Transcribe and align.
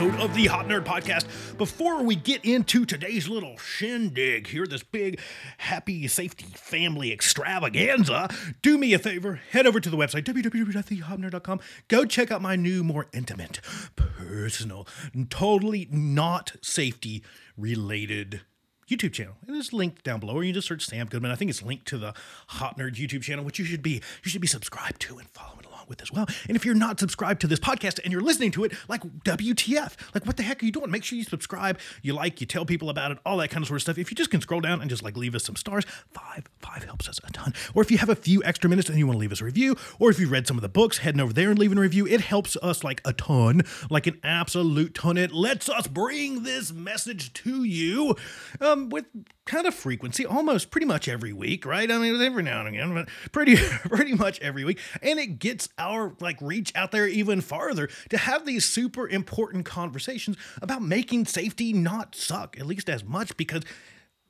Episode 0.00 0.20
of 0.20 0.34
the 0.34 0.46
HOP 0.46 0.64
Nerd 0.64 0.84
Podcast. 0.84 1.26
Before 1.58 2.02
we 2.02 2.16
get 2.16 2.42
into 2.42 2.86
today's 2.86 3.28
little 3.28 3.58
shindig 3.58 4.46
here, 4.46 4.66
this 4.66 4.82
big 4.82 5.20
happy 5.58 6.08
safety 6.08 6.46
family 6.54 7.12
extravaganza, 7.12 8.30
do 8.62 8.78
me 8.78 8.94
a 8.94 8.98
favor, 8.98 9.42
head 9.50 9.66
over 9.66 9.78
to 9.78 9.90
the 9.90 9.98
website, 9.98 10.24
www.thehopnerd.com. 10.24 11.60
Go 11.88 12.06
check 12.06 12.30
out 12.30 12.40
my 12.40 12.56
new, 12.56 12.82
more 12.82 13.08
intimate, 13.12 13.60
personal, 13.94 14.88
totally 15.28 15.86
not 15.90 16.52
safety 16.62 17.22
related 17.58 18.40
YouTube 18.88 19.12
channel. 19.12 19.34
It 19.46 19.52
is 19.52 19.74
linked 19.74 20.02
down 20.02 20.20
below, 20.20 20.36
or 20.36 20.44
you 20.44 20.54
just 20.54 20.66
search 20.66 20.86
Sam 20.86 21.08
Goodman. 21.08 21.30
I 21.30 21.34
think 21.34 21.50
it's 21.50 21.62
linked 21.62 21.86
to 21.88 21.98
the 21.98 22.14
HOP 22.46 22.78
Nerd 22.78 22.94
YouTube 22.94 23.20
channel, 23.20 23.44
which 23.44 23.58
you 23.58 23.66
should 23.66 23.82
be 23.82 24.00
you 24.24 24.30
should 24.30 24.40
be 24.40 24.46
subscribed 24.46 25.02
to 25.02 25.18
and 25.18 25.28
following 25.28 25.66
with 25.90 26.00
as 26.00 26.10
well. 26.10 26.26
And 26.48 26.56
if 26.56 26.64
you're 26.64 26.74
not 26.74 26.98
subscribed 26.98 27.42
to 27.42 27.46
this 27.46 27.58
podcast 27.58 28.00
and 28.02 28.12
you're 28.12 28.22
listening 28.22 28.52
to 28.52 28.64
it, 28.64 28.72
like 28.88 29.02
WTF, 29.02 30.14
like 30.14 30.24
what 30.24 30.38
the 30.38 30.42
heck 30.42 30.62
are 30.62 30.66
you 30.66 30.72
doing? 30.72 30.90
Make 30.90 31.04
sure 31.04 31.18
you 31.18 31.24
subscribe, 31.24 31.78
you 32.00 32.14
like, 32.14 32.40
you 32.40 32.46
tell 32.46 32.64
people 32.64 32.88
about 32.88 33.10
it, 33.10 33.18
all 33.26 33.36
that 33.38 33.50
kind 33.50 33.62
of 33.62 33.68
sort 33.68 33.76
of 33.76 33.82
stuff. 33.82 33.98
If 33.98 34.10
you 34.10 34.14
just 34.14 34.30
can 34.30 34.40
scroll 34.40 34.62
down 34.62 34.80
and 34.80 34.88
just 34.88 35.02
like 35.02 35.16
leave 35.16 35.34
us 35.34 35.44
some 35.44 35.56
stars, 35.56 35.84
five 36.14 36.44
five 36.60 36.84
helps 36.84 37.08
us 37.08 37.20
a 37.26 37.32
ton. 37.32 37.52
Or 37.74 37.82
if 37.82 37.90
you 37.90 37.98
have 37.98 38.08
a 38.08 38.14
few 38.16 38.42
extra 38.44 38.70
minutes 38.70 38.88
and 38.88 38.98
you 38.98 39.06
want 39.06 39.16
to 39.16 39.20
leave 39.20 39.32
us 39.32 39.40
a 39.40 39.44
review, 39.44 39.76
or 39.98 40.10
if 40.10 40.18
you've 40.18 40.30
read 40.30 40.46
some 40.46 40.56
of 40.56 40.62
the 40.62 40.68
books, 40.68 40.98
heading 40.98 41.20
over 41.20 41.32
there 41.32 41.50
and 41.50 41.58
leaving 41.58 41.78
a 41.78 41.80
review, 41.80 42.06
it 42.06 42.20
helps 42.20 42.56
us 42.62 42.84
like 42.84 43.00
a 43.04 43.12
ton, 43.12 43.62
like 43.90 44.06
an 44.06 44.18
absolute 44.22 44.94
ton. 44.94 45.16
It 45.16 45.32
lets 45.32 45.68
us 45.68 45.86
bring 45.86 46.44
this 46.44 46.72
message 46.72 47.32
to 47.34 47.64
you 47.64 48.14
um, 48.60 48.88
with 48.88 49.06
kind 49.50 49.66
of 49.66 49.74
frequency, 49.74 50.24
almost 50.24 50.70
pretty 50.70 50.86
much 50.86 51.08
every 51.08 51.32
week, 51.32 51.66
right? 51.66 51.90
I 51.90 51.98
mean, 51.98 52.22
every 52.22 52.44
now 52.44 52.60
and 52.60 52.68
again, 52.68 52.94
but 52.94 53.08
pretty 53.32 53.56
pretty 53.88 54.14
much 54.14 54.38
every 54.40 54.64
week, 54.64 54.78
and 55.02 55.18
it 55.18 55.40
gets 55.40 55.68
our 55.76 56.14
like 56.20 56.40
reach 56.40 56.72
out 56.76 56.92
there 56.92 57.08
even 57.08 57.40
farther 57.40 57.88
to 58.10 58.16
have 58.16 58.46
these 58.46 58.64
super 58.64 59.08
important 59.08 59.66
conversations 59.66 60.36
about 60.62 60.82
making 60.82 61.26
safety 61.26 61.72
not 61.72 62.14
suck, 62.14 62.56
at 62.60 62.66
least 62.66 62.88
as 62.88 63.02
much 63.02 63.36
because 63.36 63.64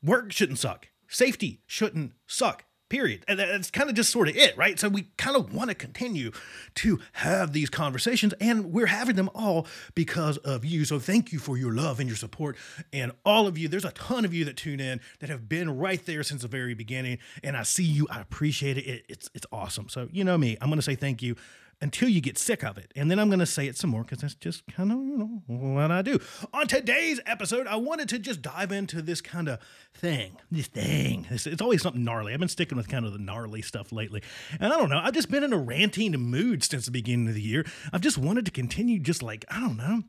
work 0.02 0.32
shouldn't 0.32 0.58
suck, 0.58 0.88
safety 1.06 1.60
shouldn't 1.66 2.12
suck. 2.26 2.64
Period. 2.90 3.24
And 3.28 3.38
that's 3.38 3.70
kind 3.70 3.88
of 3.88 3.94
just 3.94 4.10
sort 4.10 4.28
of 4.28 4.36
it, 4.36 4.56
right? 4.56 4.78
So 4.78 4.88
we 4.88 5.06
kind 5.16 5.36
of 5.36 5.54
want 5.54 5.70
to 5.70 5.76
continue 5.76 6.32
to 6.74 6.98
have 7.12 7.52
these 7.52 7.70
conversations, 7.70 8.34
and 8.40 8.72
we're 8.72 8.86
having 8.86 9.14
them 9.14 9.30
all 9.32 9.68
because 9.94 10.38
of 10.38 10.64
you. 10.64 10.84
So 10.84 10.98
thank 10.98 11.32
you 11.32 11.38
for 11.38 11.56
your 11.56 11.72
love 11.72 12.00
and 12.00 12.08
your 12.08 12.16
support, 12.16 12.56
and 12.92 13.12
all 13.24 13.46
of 13.46 13.56
you. 13.56 13.68
There's 13.68 13.84
a 13.84 13.92
ton 13.92 14.24
of 14.24 14.34
you 14.34 14.44
that 14.44 14.56
tune 14.56 14.80
in 14.80 15.00
that 15.20 15.30
have 15.30 15.48
been 15.48 15.78
right 15.78 16.04
there 16.04 16.24
since 16.24 16.42
the 16.42 16.48
very 16.48 16.74
beginning, 16.74 17.18
and 17.44 17.56
I 17.56 17.62
see 17.62 17.84
you. 17.84 18.08
I 18.10 18.20
appreciate 18.20 18.76
it. 18.76 18.86
it 18.86 19.04
it's 19.08 19.30
it's 19.34 19.46
awesome. 19.52 19.88
So 19.88 20.08
you 20.10 20.24
know 20.24 20.36
me. 20.36 20.58
I'm 20.60 20.68
going 20.68 20.78
to 20.78 20.82
say 20.82 20.96
thank 20.96 21.22
you 21.22 21.36
until 21.80 22.08
you 22.08 22.20
get 22.20 22.38
sick 22.38 22.62
of 22.62 22.76
it. 22.78 22.92
And 22.94 23.10
then 23.10 23.18
I'm 23.18 23.28
going 23.28 23.40
to 23.40 23.46
say 23.46 23.66
it 23.66 23.76
some 23.76 23.90
more 23.90 24.02
because 24.02 24.18
that's 24.18 24.34
just 24.34 24.66
kind 24.66 24.92
of, 24.92 24.98
you 24.98 25.16
know, 25.16 25.42
what 25.46 25.90
I 25.90 26.02
do. 26.02 26.20
On 26.52 26.66
today's 26.66 27.20
episode, 27.26 27.66
I 27.66 27.76
wanted 27.76 28.08
to 28.10 28.18
just 28.18 28.42
dive 28.42 28.70
into 28.72 29.00
this 29.02 29.20
kind 29.20 29.48
of 29.48 29.60
thing. 29.94 30.36
This 30.50 30.66
thing. 30.66 31.26
It's, 31.30 31.46
it's 31.46 31.62
always 31.62 31.82
something 31.82 32.04
gnarly. 32.04 32.32
I've 32.34 32.40
been 32.40 32.48
sticking 32.48 32.76
with 32.76 32.88
kind 32.88 33.06
of 33.06 33.12
the 33.12 33.18
gnarly 33.18 33.62
stuff 33.62 33.92
lately. 33.92 34.22
And 34.58 34.72
I 34.72 34.76
don't 34.76 34.90
know. 34.90 34.98
I've 34.98 35.14
just 35.14 35.30
been 35.30 35.44
in 35.44 35.52
a 35.52 35.58
ranting 35.58 36.12
mood 36.12 36.62
since 36.64 36.84
the 36.84 36.90
beginning 36.90 37.28
of 37.28 37.34
the 37.34 37.42
year. 37.42 37.64
I've 37.92 38.02
just 38.02 38.18
wanted 38.18 38.44
to 38.44 38.50
continue 38.50 38.98
just 38.98 39.22
like, 39.22 39.44
I 39.48 39.60
don't 39.60 39.76
know. 39.76 40.02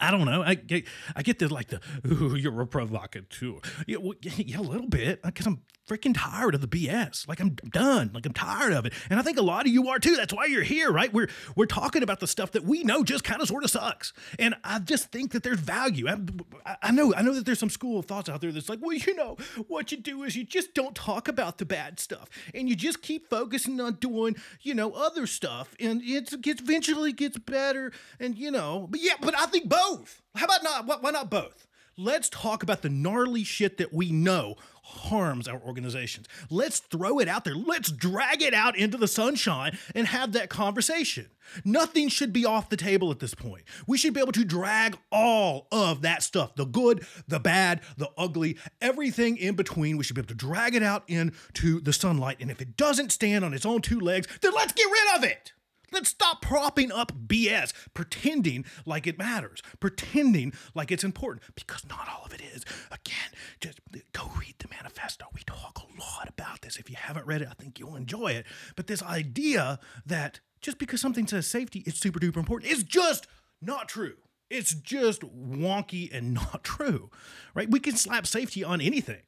I 0.00 0.10
don't 0.10 0.24
know. 0.24 0.42
I 0.42 0.54
get, 0.54 0.84
I 1.14 1.22
get 1.22 1.38
the 1.38 1.52
like 1.52 1.68
the 1.68 1.80
ooh, 2.06 2.34
you're 2.34 2.60
a 2.60 2.66
provocateur. 2.66 3.60
Yeah, 3.86 3.98
well, 3.98 4.14
yeah, 4.20 4.58
a 4.58 4.62
little 4.62 4.88
bit 4.88 5.20
uh, 5.22 5.28
because 5.28 5.46
I'm 5.46 5.62
freaking 5.88 6.14
tired 6.16 6.54
of 6.54 6.60
the 6.60 6.66
BS. 6.66 7.28
Like 7.28 7.40
I'm 7.40 7.50
done. 7.50 8.10
Like 8.12 8.26
I'm 8.26 8.32
tired 8.32 8.72
of 8.72 8.86
it, 8.86 8.92
and 9.08 9.20
I 9.20 9.22
think 9.22 9.38
a 9.38 9.42
lot 9.42 9.66
of 9.66 9.72
you 9.72 9.88
are 9.88 9.98
too. 9.98 10.16
That's 10.16 10.34
why 10.34 10.46
you're 10.46 10.64
here, 10.64 10.90
right? 10.90 11.12
We're 11.12 11.28
we're 11.54 11.66
talking 11.66 12.02
about 12.02 12.20
the 12.20 12.26
stuff 12.26 12.52
that 12.52 12.64
we 12.64 12.82
know 12.82 13.04
just 13.04 13.24
kind 13.24 13.40
of 13.40 13.48
sort 13.48 13.64
of 13.64 13.70
sucks, 13.70 14.12
and 14.38 14.54
I 14.64 14.80
just 14.80 15.12
think 15.12 15.32
that 15.32 15.42
there's 15.42 15.60
value. 15.60 16.08
I, 16.08 16.76
I 16.82 16.90
know 16.90 17.14
I 17.14 17.22
know 17.22 17.34
that 17.34 17.46
there's 17.46 17.60
some 17.60 17.70
school 17.70 18.00
of 18.00 18.06
thoughts 18.06 18.28
out 18.28 18.40
there 18.40 18.52
that's 18.52 18.68
like, 18.68 18.80
well, 18.82 18.96
you 18.96 19.14
know, 19.14 19.36
what 19.68 19.92
you 19.92 19.98
do 19.98 20.24
is 20.24 20.36
you 20.36 20.44
just 20.44 20.74
don't 20.74 20.94
talk 20.94 21.28
about 21.28 21.58
the 21.58 21.64
bad 21.64 22.00
stuff, 22.00 22.28
and 22.54 22.68
you 22.68 22.74
just 22.74 23.02
keep 23.02 23.30
focusing 23.30 23.80
on 23.80 23.94
doing 23.94 24.36
you 24.62 24.74
know 24.74 24.92
other 24.92 25.26
stuff, 25.26 25.74
and 25.78 26.02
it 26.02 26.42
gets 26.42 26.60
eventually 26.60 27.12
gets 27.12 27.38
better, 27.38 27.92
and 28.18 28.36
you 28.36 28.50
know, 28.50 28.88
but 28.90 29.00
yeah, 29.00 29.14
but 29.20 29.38
I 29.38 29.46
think 29.46 29.68
both. 29.68 29.85
How 30.34 30.44
about 30.44 30.62
not? 30.62 31.02
Why 31.02 31.10
not 31.10 31.30
both? 31.30 31.66
Let's 31.98 32.28
talk 32.28 32.62
about 32.62 32.82
the 32.82 32.90
gnarly 32.90 33.42
shit 33.42 33.78
that 33.78 33.90
we 33.90 34.12
know 34.12 34.56
harms 34.82 35.48
our 35.48 35.58
organizations. 35.58 36.28
Let's 36.50 36.78
throw 36.78 37.18
it 37.20 37.26
out 37.26 37.44
there. 37.44 37.54
Let's 37.54 37.90
drag 37.90 38.42
it 38.42 38.52
out 38.52 38.76
into 38.76 38.98
the 38.98 39.08
sunshine 39.08 39.78
and 39.94 40.06
have 40.06 40.32
that 40.32 40.50
conversation. 40.50 41.28
Nothing 41.64 42.08
should 42.08 42.34
be 42.34 42.44
off 42.44 42.68
the 42.68 42.76
table 42.76 43.10
at 43.10 43.18
this 43.18 43.34
point. 43.34 43.62
We 43.86 43.96
should 43.96 44.12
be 44.12 44.20
able 44.20 44.32
to 44.32 44.44
drag 44.44 44.98
all 45.10 45.68
of 45.72 46.02
that 46.02 46.22
stuff 46.22 46.54
the 46.54 46.66
good, 46.66 47.06
the 47.26 47.40
bad, 47.40 47.80
the 47.96 48.10
ugly, 48.18 48.58
everything 48.82 49.38
in 49.38 49.54
between. 49.54 49.96
We 49.96 50.04
should 50.04 50.16
be 50.16 50.20
able 50.20 50.28
to 50.28 50.34
drag 50.34 50.74
it 50.74 50.82
out 50.82 51.04
into 51.08 51.80
the 51.80 51.94
sunlight. 51.94 52.36
And 52.40 52.50
if 52.50 52.60
it 52.60 52.76
doesn't 52.76 53.10
stand 53.10 53.42
on 53.42 53.54
its 53.54 53.64
own 53.64 53.80
two 53.80 54.00
legs, 54.00 54.28
then 54.42 54.52
let's 54.52 54.72
get 54.72 54.84
rid 54.84 55.16
of 55.16 55.24
it. 55.24 55.52
Let's 55.92 56.10
stop 56.10 56.42
propping 56.42 56.90
up 56.90 57.12
BS, 57.26 57.72
pretending 57.94 58.64
like 58.84 59.06
it 59.06 59.18
matters, 59.18 59.62
pretending 59.80 60.52
like 60.74 60.90
it's 60.90 61.04
important, 61.04 61.42
because 61.54 61.86
not 61.88 62.08
all 62.08 62.24
of 62.24 62.34
it 62.34 62.40
is. 62.40 62.64
Again, 62.90 63.30
just 63.60 63.80
go 64.12 64.30
read 64.38 64.54
the 64.58 64.68
manifesto. 64.68 65.26
We 65.34 65.42
talk 65.46 65.78
a 65.78 66.00
lot 66.00 66.28
about 66.28 66.62
this. 66.62 66.76
If 66.76 66.90
you 66.90 66.96
haven't 66.96 67.26
read 67.26 67.42
it, 67.42 67.48
I 67.50 67.54
think 67.54 67.78
you'll 67.78 67.96
enjoy 67.96 68.32
it. 68.32 68.46
But 68.74 68.86
this 68.88 69.02
idea 69.02 69.78
that 70.04 70.40
just 70.60 70.78
because 70.78 71.00
something 71.00 71.26
says 71.26 71.46
safety, 71.46 71.82
it's 71.86 72.00
super 72.00 72.18
duper 72.18 72.38
important 72.38 72.72
is 72.72 72.82
just 72.82 73.26
not 73.62 73.88
true. 73.88 74.16
It's 74.50 74.74
just 74.74 75.22
wonky 75.22 76.12
and 76.12 76.34
not 76.34 76.64
true, 76.64 77.10
right? 77.54 77.70
We 77.70 77.80
can 77.80 77.96
slap 77.96 78.26
safety 78.26 78.64
on 78.64 78.80
anything 78.80 79.22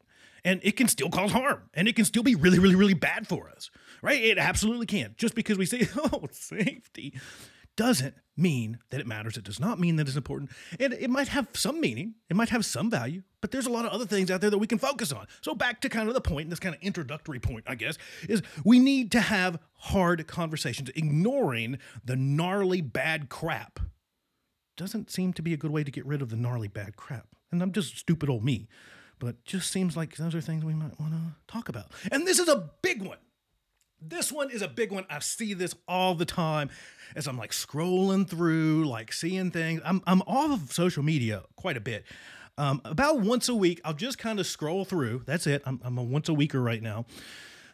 and 0.45 0.61
it 0.63 0.77
can 0.77 0.89
still 0.89 1.11
cause 1.11 1.33
harm 1.33 1.63
and 1.75 1.89
it 1.89 1.97
can 1.97 2.05
still 2.05 2.23
be 2.23 2.35
really, 2.35 2.59
really, 2.59 2.75
really 2.75 2.95
bad 2.95 3.27
for 3.27 3.49
us, 3.51 3.71
right? 4.03 4.23
It 4.23 4.39
absolutely 4.39 4.87
can. 4.87 5.15
Just 5.17 5.35
because 5.35 5.59
we 5.59 5.67
say, 5.67 5.89
oh, 5.97 6.25
safety 6.31 7.15
doesn't 7.79 8.17
mean 8.37 8.81
that 8.91 9.01
it 9.01 9.07
matters. 9.07 9.37
It 9.37 9.45
does 9.45 9.61
not 9.61 9.79
mean 9.79 9.97
that 9.97 10.09
it's 10.09 10.17
important. 10.17 10.51
And 10.81 10.93
it 10.93 11.09
might 11.09 11.29
have 11.29 11.47
some 11.55 11.81
meaning, 11.81 12.15
it 12.29 12.35
might 12.35 12.49
have 12.49 12.65
some 12.65 12.91
value, 12.91 13.23
but 13.41 13.53
there's 13.53 13.67
a 13.67 13.71
lot 13.71 13.85
of 13.85 13.93
other 13.93 14.05
things 14.05 14.33
out 14.33 14.41
there 14.41 14.51
that 14.51 14.59
we 14.59 14.67
can 14.67 14.79
focus 14.79 15.13
on. 15.13 15.29
So, 15.43 15.55
back 15.55 15.81
to 15.83 15.89
kind 15.89 16.09
of 16.09 16.15
the 16.15 16.21
point, 16.21 16.51
this 16.51 16.59
kind 16.59 16.75
of 16.75 16.83
introductory 16.83 17.39
point, 17.39 17.65
I 17.69 17.77
guess, 17.77 17.97
is 18.29 18.43
we 18.65 18.81
need 18.81 19.13
to 19.13 19.21
have 19.21 19.61
hard 19.75 20.27
conversations. 20.27 20.91
Ignoring 20.97 21.79
the 22.05 22.17
gnarly 22.17 22.81
bad 22.81 23.29
crap 23.29 23.79
doesn't 24.77 25.11
seem 25.11 25.33
to 25.35 25.43
be 25.43 25.55
a 25.55 25.57
good 25.57 25.71
way 25.71 25.85
to 25.85 25.91
get 25.93 26.05
rid 26.05 26.21
of 26.21 26.31
the 26.31 26.37
gnarly 26.37 26.69
bad 26.69 26.97
crap. 26.97 27.29
And 27.53 27.63
I'm 27.63 27.73
just 27.73 27.97
stupid 27.97 28.29
old 28.29 28.45
me 28.45 28.67
but 29.21 29.45
just 29.45 29.71
seems 29.71 29.97
like 29.97 30.17
those 30.17 30.35
are 30.35 30.41
things 30.41 30.65
we 30.65 30.75
might 30.75 30.99
want 31.01 31.13
to 31.13 31.19
talk 31.53 31.69
about. 31.69 31.87
And 32.13 32.27
this 32.27 32.39
is 32.39 32.49
a 32.49 32.71
big 32.83 33.03
one. 33.03 33.19
This 34.01 34.31
one 34.31 34.51
is 34.51 34.63
a 34.63 34.69
big 34.69 34.93
one. 34.93 35.05
I 35.11 35.19
see 35.21 35.55
this 35.55 35.75
all 35.87 36.15
the 36.15 36.25
time 36.25 36.71
as 37.17 37.27
I'm 37.27 37.37
like 37.37 37.51
scrolling 37.51 38.29
through, 38.29 38.87
like 38.87 39.13
seeing 39.13 39.51
things. 39.51 39.81
I'm, 39.85 40.03
I'm 40.07 40.23
off 40.23 40.63
of 40.63 40.73
social 40.73 41.03
media 41.03 41.43
quite 41.57 41.77
a 41.77 41.81
bit. 41.81 42.05
Um, 42.57 42.81
about 42.85 43.21
once 43.21 43.49
a 43.49 43.55
week, 43.55 43.81
I'll 43.85 43.95
just 43.95 44.19
kind 44.19 44.41
of 44.41 44.47
scroll 44.47 44.85
through. 44.85 45.23
That's 45.27 45.47
it. 45.47 45.63
I'm, 45.65 45.81
I'm 45.85 45.97
a 45.99 46.03
once 46.03 46.29
a 46.29 46.35
weeker 46.35 46.61
right 46.61 46.83
now. 46.83 47.07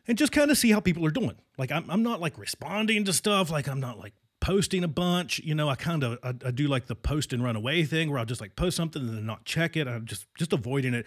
And 0.06 0.18
just 0.18 0.32
kind 0.32 0.50
of 0.50 0.58
see 0.58 0.70
how 0.70 0.80
people 0.80 1.04
are 1.06 1.10
doing. 1.10 1.36
Like, 1.56 1.72
I'm, 1.72 1.90
I'm 1.90 2.02
not 2.02 2.20
like 2.20 2.36
responding 2.36 3.04
to 3.06 3.12
stuff. 3.14 3.50
Like, 3.50 3.66
I'm 3.66 3.80
not 3.80 3.98
like 3.98 4.12
posting 4.44 4.84
a 4.84 4.88
bunch. 4.88 5.38
You 5.38 5.54
know, 5.54 5.70
I 5.70 5.74
kind 5.74 6.04
of 6.04 6.18
I, 6.22 6.28
I, 6.28 6.50
do 6.50 6.68
like 6.68 6.86
the 6.86 6.94
post 6.94 7.32
and 7.32 7.42
run 7.42 7.56
away 7.56 7.82
thing 7.84 8.10
where 8.10 8.18
I'll 8.18 8.26
just 8.26 8.42
like 8.42 8.56
post 8.56 8.76
something 8.76 9.00
and 9.00 9.16
then 9.16 9.24
not 9.24 9.46
check 9.46 9.74
it. 9.74 9.88
I'm 9.88 10.04
just 10.04 10.26
just 10.36 10.52
avoiding 10.52 10.92
it. 10.92 11.06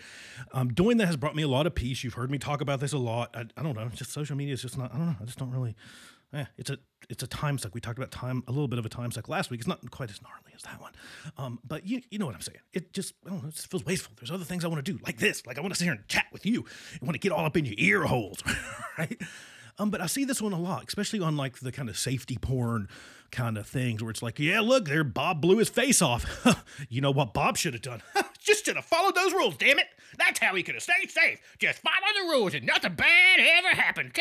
Um, 0.54 0.74
doing 0.74 0.98
that 0.98 1.06
has 1.06 1.18
brought 1.18 1.36
me 1.36 1.44
a 1.44 1.48
lot 1.48 1.68
of 1.68 1.76
peace. 1.76 2.04
You've 2.04 2.16
heard 2.16 2.32
me 2.32 2.40
talk 2.40 2.62
about 2.62 2.80
this 2.80 2.94
a 2.94 2.98
lot. 2.98 3.30
I, 3.36 3.46
I 3.56 3.62
don't 3.62 3.76
know. 3.76 3.88
Just 3.94 4.12
social 4.12 4.36
media 4.36 4.56
is 4.56 4.64
just 4.64 4.76
not. 4.76 4.92
I 4.92 4.98
don't 4.98 5.06
know. 5.06 5.16
I 5.22 5.26
just 5.26 5.38
don't 5.38 5.52
really. 5.52 5.76
Eh, 6.34 6.46
it's 6.58 6.72
a 6.72 6.80
it's 7.10 7.22
a 7.22 7.28
time 7.28 7.60
suck. 7.60 7.76
We 7.76 7.80
talked 7.80 8.00
about 8.00 8.10
time 8.10 8.44
a 8.48 8.52
little 8.52 8.68
bit 8.68 8.80
of 8.80 8.88
a 8.88 8.90
time 8.90 9.12
suck 9.12 9.30
last 9.30 9.52
week. 9.52 9.60
It's 9.60 9.68
not 9.68 9.92
quite 9.92 10.10
as 10.10 10.20
gnarly 10.20 10.54
as 10.56 10.64
that 10.64 10.82
one, 10.82 10.94
um, 11.38 11.60
but 11.64 11.86
you 11.86 12.02
you 12.10 12.18
know 12.18 12.26
what 12.26 12.34
I'm 12.34 12.42
saying. 12.42 12.58
It 12.74 12.92
just 12.92 13.14
I 13.24 13.30
don't 13.30 13.44
know, 13.44 13.50
it 13.50 13.54
just 13.56 13.70
feels 13.70 13.86
wasteful. 13.86 14.14
There's 14.18 14.32
other 14.32 14.46
things 14.46 14.66
I 14.66 14.68
want 14.68 14.84
to 14.84 14.92
do 14.92 15.00
like 15.06 15.20
this. 15.20 15.46
Like 15.46 15.60
I 15.60 15.62
want 15.62 15.74
to 15.74 15.78
sit 15.78 15.86
here 15.86 15.94
and 15.94 16.08
chat 16.08 16.26
with 16.34 16.48
you. 16.48 16.66
I 17.00 17.06
want 17.06 17.14
to 17.14 17.20
get 17.20 17.32
all 17.32 17.46
up 17.46 17.56
in 17.56 17.66
your 17.66 17.76
ear 17.78 18.02
holes, 18.02 18.44
right? 18.98 19.22
Um, 19.80 19.90
but 19.90 20.02
I 20.02 20.08
see 20.08 20.26
this 20.26 20.42
one 20.42 20.54
a 20.54 20.60
lot, 20.60 20.86
especially 20.88 21.20
on 21.20 21.38
like 21.38 21.60
the 21.60 21.72
kind 21.72 21.90
of 21.90 21.98
safety 21.98 22.38
porn 22.38 22.88
kind 23.32 23.58
of 23.58 23.68
things 23.68 24.02
where 24.02 24.10
it's 24.10 24.22
like, 24.22 24.40
yeah, 24.40 24.62
look, 24.62 24.86
there, 24.86 25.04
Bob 25.04 25.42
blew 25.42 25.58
his 25.58 25.70
face 25.70 26.02
off. 26.02 26.26
you 26.90 27.02
know 27.02 27.12
what 27.12 27.34
Bob 27.34 27.58
should 27.58 27.74
have 27.74 27.82
done? 27.82 28.02
Just 28.40 28.66
should 28.66 28.76
have 28.76 28.86
followed 28.86 29.16
those 29.16 29.34
rules, 29.34 29.58
damn 29.58 29.80
it. 29.80 29.88
That's 30.18 30.40
how 30.40 30.56
he 30.56 30.64
could 30.64 30.76
have 30.76 30.84
stayed 30.84 31.12
safe. 31.12 31.40
Just 31.60 31.80
follow 31.80 31.96
the 32.22 32.30
rules 32.30 32.54
and 32.54 32.66
nothing 32.66 32.96
bad 32.96 33.40
ever 33.40 33.70
happened. 33.70 34.14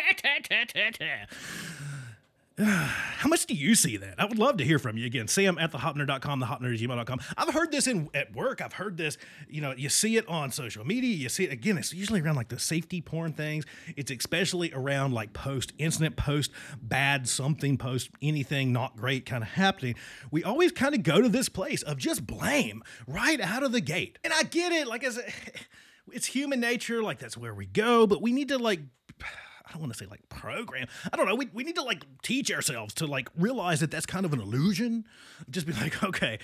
how 2.62 3.29
much 3.29 3.44
do 3.44 3.53
you 3.53 3.75
see 3.75 3.99
that? 3.99 4.14
I 4.19 4.25
would 4.25 4.38
love 4.38 4.56
to 4.56 4.64
hear 4.64 4.79
from 4.79 4.97
you 4.97 5.05
again. 5.05 5.29
Sam 5.29 5.58
at 5.58 5.73
thehopnerd.com, 5.73 6.41
thehopnerd@gmail.com. 6.41 7.20
I've 7.37 7.53
heard 7.53 7.70
this 7.70 7.87
in 7.87 8.08
at 8.14 8.35
work. 8.35 8.62
I've 8.62 8.73
heard 8.73 8.97
this, 8.97 9.19
you 9.47 9.61
know, 9.61 9.75
you 9.76 9.91
see 9.91 10.17
it 10.17 10.26
on 10.26 10.50
social 10.50 10.82
media. 10.82 11.14
You 11.14 11.29
see 11.29 11.44
it 11.44 11.53
again, 11.53 11.76
it's 11.76 11.93
usually 11.93 12.23
around 12.23 12.37
like 12.37 12.49
the 12.49 12.58
safety 12.58 13.03
porn 13.03 13.35
things. 13.35 13.67
It's 13.94 14.11
especially 14.11 14.73
around 14.73 15.12
like 15.12 15.35
post 15.35 15.75
incident, 15.76 16.17
post 16.17 16.50
bad 16.81 17.29
something, 17.29 17.76
post 17.76 18.08
anything 18.23 18.73
not 18.73 18.97
great 18.97 19.26
kind 19.26 19.43
of 19.43 19.50
happening. 19.50 19.94
We 20.31 20.43
always 20.43 20.73
kind 20.73 20.94
of 20.94 21.02
go 21.02 21.20
to 21.20 21.29
this 21.29 21.50
place 21.50 21.82
of 21.82 21.99
just 21.99 22.26
blame 22.26 22.82
right 23.06 23.41
out 23.41 23.64
of 23.64 23.73
the 23.73 23.82
gate. 23.82 24.19
And 24.25 24.32
I 24.32 24.44
get 24.44 24.73
it, 24.73 24.87
like 24.87 25.05
I 25.05 25.11
said, 25.11 25.31
it's 26.11 26.25
human 26.25 26.61
nature, 26.61 27.02
like 27.02 27.19
that's 27.19 27.37
where 27.37 27.55
we 27.55 27.67
go, 27.67 28.06
but 28.06 28.23
we 28.23 28.32
need 28.32 28.49
to 28.49 28.56
like 28.56 28.81
I 29.66 29.72
don't 29.72 29.80
want 29.80 29.92
to 29.92 29.98
say 29.98 30.06
like 30.06 30.28
program. 30.28 30.86
I 31.12 31.16
don't 31.16 31.26
know. 31.26 31.34
We, 31.34 31.48
we 31.52 31.64
need 31.64 31.74
to 31.76 31.82
like 31.82 32.04
teach 32.22 32.52
ourselves 32.52 32.94
to 32.94 33.06
like 33.06 33.28
realize 33.36 33.80
that 33.80 33.90
that's 33.90 34.06
kind 34.06 34.24
of 34.24 34.32
an 34.32 34.40
illusion. 34.40 35.04
Just 35.50 35.66
be 35.66 35.72
like, 35.80 36.02
okay, 36.02 36.38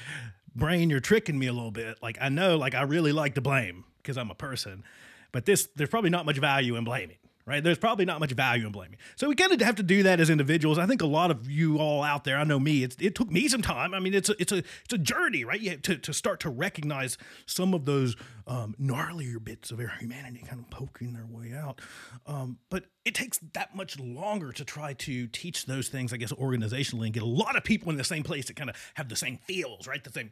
brain, 0.56 0.90
you're 0.90 1.00
tricking 1.00 1.38
me 1.38 1.46
a 1.46 1.52
little 1.52 1.70
bit. 1.70 1.98
Like 2.02 2.19
I 2.20 2.28
know, 2.28 2.56
like 2.56 2.74
I 2.74 2.82
really 2.82 3.12
like 3.12 3.34
to 3.34 3.40
blame 3.40 3.84
because 3.98 4.19
I'm 4.19 4.30
a 4.30 4.34
person, 4.34 4.82
but 5.30 5.46
this 5.46 5.69
there's 5.76 5.90
probably 5.90 6.10
not 6.10 6.26
much 6.26 6.38
value 6.38 6.76
in 6.76 6.84
blaming 6.84 7.16
right? 7.44 7.62
There's 7.62 7.79
probably 7.79 8.05
not 8.05 8.21
much 8.21 8.33
value 8.33 8.67
in 8.67 8.73
blaming. 8.73 8.99
So 9.17 9.29
we 9.29 9.35
kind 9.35 9.53
of 9.53 9.61
have 9.61 9.75
to 9.77 9.83
do 9.83 10.05
that 10.05 10.21
as 10.21 10.31
individuals. 10.31 10.79
I 10.79 10.87
think 10.87 11.03
a 11.03 11.06
lot 11.06 11.31
of 11.31 11.50
you 11.50 11.79
all 11.79 12.03
out 12.03 12.25
there, 12.25 12.37
I 12.37 12.44
know 12.44 12.61
me, 12.61 12.85
it 12.85 13.15
took 13.15 13.31
me 13.31 13.49
some 13.49 13.62
time. 13.62 13.94
I 13.94 13.99
mean, 13.99 14.15
it's 14.15 14.29
a, 14.29 14.35
it's 14.41 14.53
a, 14.53 14.59
it's 14.59 14.93
a 14.93 14.99
journey, 14.99 15.44
right? 15.44 15.61
You 15.61 15.77
to, 15.77 15.97
to 15.97 16.12
start 16.12 16.41
to 16.41 16.50
recognize 16.50 17.19
some 17.47 17.75
of 17.75 17.85
those 17.85 18.17
um, 18.47 18.75
gnarlier 18.81 19.43
bits 19.43 19.71
of 19.71 19.81
our 19.81 19.93
humanity 19.99 20.44
kind 20.47 20.61
of 20.61 20.71
poking 20.71 21.12
their 21.12 21.27
way 21.27 21.53
out. 21.53 21.81
Um, 22.27 22.59
but 22.71 22.85
it 23.05 23.15
takes 23.15 23.39
that 23.55 23.75
much 23.75 23.99
longer 23.99 24.53
to 24.53 24.65
try 24.65 24.93
to 24.94 25.27
teach 25.27 25.67
those 25.67 25.89
things, 25.89 26.12
I 26.12 26.17
guess, 26.19 26.33
organizationally 26.33 27.06
and 27.06 27.12
get 27.12 27.23
a 27.23 27.27
lot 27.27 27.56
of 27.56 27.65
people 27.65 27.91
in 27.91 27.97
the 27.97 28.05
same 28.05 28.23
place 28.23 28.47
that 28.47 28.56
kind 28.56 28.71
of 28.71 28.77
have 28.94 29.09
the 29.09 29.17
same 29.17 29.39
feels, 29.39 29.89
right? 29.89 30.03
The 30.03 30.12
same 30.12 30.31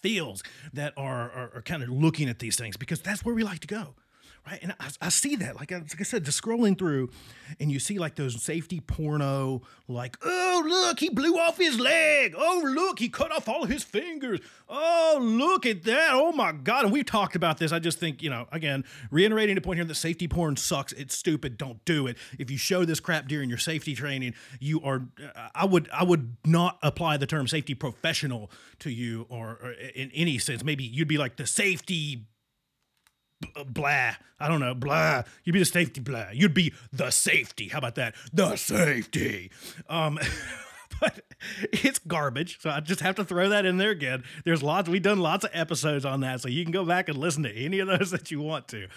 feels 0.00 0.42
that 0.72 0.94
are, 0.96 1.30
are, 1.30 1.50
are 1.56 1.62
kind 1.62 1.82
of 1.82 1.88
looking 1.88 2.28
at 2.28 2.38
these 2.38 2.56
things 2.56 2.76
because 2.76 3.00
that's 3.00 3.24
where 3.24 3.34
we 3.34 3.42
like 3.42 3.60
to 3.60 3.66
go 3.66 3.94
right? 4.46 4.58
And 4.62 4.74
I, 4.78 4.88
I 5.02 5.08
see 5.08 5.36
that, 5.36 5.56
like, 5.56 5.70
like 5.70 6.00
I 6.00 6.04
said, 6.04 6.24
just 6.24 6.40
scrolling 6.40 6.78
through, 6.78 7.10
and 7.58 7.70
you 7.70 7.78
see 7.78 7.98
like 7.98 8.14
those 8.14 8.40
safety 8.42 8.80
porno, 8.80 9.62
like, 9.88 10.16
oh 10.24 10.62
look, 10.66 11.00
he 11.00 11.08
blew 11.08 11.38
off 11.38 11.58
his 11.58 11.78
leg. 11.78 12.34
Oh 12.36 12.62
look, 12.64 12.98
he 12.98 13.08
cut 13.08 13.32
off 13.32 13.48
all 13.48 13.64
his 13.64 13.82
fingers. 13.82 14.40
Oh 14.68 15.18
look 15.20 15.66
at 15.66 15.84
that. 15.84 16.10
Oh 16.12 16.32
my 16.32 16.52
god. 16.52 16.84
And 16.84 16.92
we've 16.92 17.06
talked 17.06 17.36
about 17.36 17.58
this. 17.58 17.72
I 17.72 17.78
just 17.78 17.98
think 17.98 18.22
you 18.22 18.30
know, 18.30 18.46
again, 18.52 18.84
reiterating 19.10 19.54
the 19.54 19.60
point 19.60 19.78
here 19.78 19.84
that 19.84 19.94
safety 19.94 20.28
porn 20.28 20.56
sucks. 20.56 20.92
It's 20.92 21.16
stupid. 21.16 21.56
Don't 21.56 21.84
do 21.84 22.06
it. 22.06 22.16
If 22.38 22.50
you 22.50 22.58
show 22.58 22.84
this 22.84 23.00
crap 23.00 23.28
during 23.28 23.48
your 23.48 23.58
safety 23.58 23.94
training, 23.94 24.34
you 24.60 24.80
are. 24.82 25.02
I 25.54 25.64
would 25.64 25.88
I 25.92 26.04
would 26.04 26.36
not 26.44 26.78
apply 26.82 27.16
the 27.16 27.26
term 27.26 27.48
safety 27.48 27.74
professional 27.74 28.50
to 28.80 28.90
you 28.90 29.26
or, 29.28 29.58
or 29.62 29.72
in 29.72 30.10
any 30.14 30.38
sense. 30.38 30.64
Maybe 30.64 30.84
you'd 30.84 31.08
be 31.08 31.18
like 31.18 31.36
the 31.36 31.46
safety 31.46 32.26
blah. 33.66 34.12
I 34.38 34.48
don't 34.48 34.60
know, 34.60 34.74
blah. 34.74 35.22
You'd 35.44 35.52
be 35.52 35.58
the 35.58 35.64
safety 35.64 36.00
blah. 36.00 36.26
You'd 36.32 36.54
be 36.54 36.72
the 36.92 37.10
safety. 37.10 37.68
How 37.68 37.78
about 37.78 37.94
that? 37.96 38.14
The 38.32 38.56
safety. 38.56 39.50
Um, 39.88 40.18
but 41.00 41.22
it's 41.72 41.98
garbage. 41.98 42.60
So 42.60 42.70
I 42.70 42.80
just 42.80 43.00
have 43.00 43.16
to 43.16 43.24
throw 43.24 43.48
that 43.48 43.64
in 43.64 43.76
there 43.76 43.90
again. 43.90 44.24
There's 44.44 44.62
lots, 44.62 44.88
we've 44.88 45.02
done 45.02 45.20
lots 45.20 45.44
of 45.44 45.50
episodes 45.52 46.04
on 46.04 46.20
that. 46.20 46.40
So 46.40 46.48
you 46.48 46.64
can 46.64 46.72
go 46.72 46.84
back 46.84 47.08
and 47.08 47.18
listen 47.18 47.42
to 47.44 47.52
any 47.54 47.78
of 47.78 47.88
those 47.88 48.10
that 48.12 48.30
you 48.30 48.40
want 48.40 48.68
to. 48.68 48.88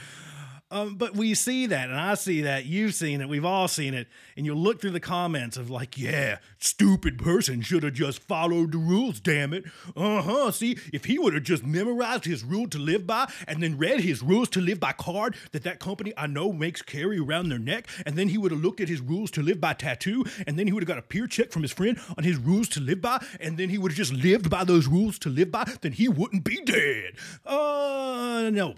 Um, 0.71 0.95
but 0.95 1.16
we 1.16 1.33
see 1.33 1.66
that, 1.66 1.89
and 1.89 2.00
I 2.00 2.13
see 2.13 2.42
that. 2.42 2.66
You've 2.66 2.94
seen 2.94 3.21
it. 3.21 3.30
We've 3.30 3.45
all 3.45 3.68
seen 3.68 3.94
it. 3.95 4.07
And 4.38 4.45
you 4.45 4.54
look 4.54 4.80
through 4.80 4.92
the 4.92 5.00
comments 5.00 5.57
of 5.57 5.69
like, 5.69 5.98
yeah, 5.98 6.38
stupid 6.60 7.18
person 7.18 7.62
should 7.62 7.81
have 7.83 7.94
just 7.94 8.21
followed 8.21 8.74
the 8.74 8.77
rules. 8.77 9.19
Damn 9.19 9.54
it. 9.54 9.66
Uh 9.95 10.21
huh. 10.21 10.51
See, 10.51 10.77
if 10.94 11.06
he 11.06 11.18
would 11.18 11.33
have 11.33 11.44
just 11.44 11.66
memorized 11.66 12.25
his 12.25 12.44
rule 12.44 12.68
to 12.69 12.77
live 12.77 13.07
by, 13.07 13.31
and 13.48 13.63
then 13.63 13.77
read 13.77 14.01
his 14.01 14.21
rules 14.21 14.50
to 14.50 14.62
live 14.62 14.80
by 14.80 14.92
card 14.92 15.36
that 15.54 15.63
that 15.63 15.80
company 15.80 16.13
I 16.16 16.27
know 16.27 16.54
makes 16.54 16.81
carry 16.83 17.18
around 17.18 17.50
their 17.50 17.60
neck, 17.60 17.88
and 18.06 18.15
then 18.15 18.30
he 18.30 18.38
would 18.38 18.51
have 18.51 18.62
looked 18.62 18.80
at 18.80 18.89
his 18.89 19.01
rules 19.01 19.31
to 19.31 19.42
live 19.42 19.60
by 19.60 19.74
tattoo, 19.74 20.24
and 20.45 20.60
then 20.60 20.68
he 20.68 20.74
would 20.74 20.83
have 20.83 20.88
got 20.88 21.00
a 21.00 21.04
peer 21.04 21.25
check 21.25 21.51
from 21.51 21.63
his 21.63 21.72
friend 21.72 22.00
on 22.18 22.24
his 22.24 22.38
rules 22.38 22.69
to 22.69 22.80
live 22.80 23.01
by, 23.01 23.24
and 23.39 23.57
then 23.57 23.69
he 23.69 23.77
would 23.77 23.92
have 23.92 23.98
just 23.98 24.13
lived 24.13 24.50
by 24.50 24.63
those 24.63 24.88
rules 24.88 25.18
to 25.19 25.30
live 25.30 25.51
by, 25.51 25.63
then 25.81 25.94
he 25.94 26.07
wouldn't 26.07 26.44
be 26.44 26.62
dead. 26.63 27.13
Uh, 27.45 28.50
no. 28.54 28.75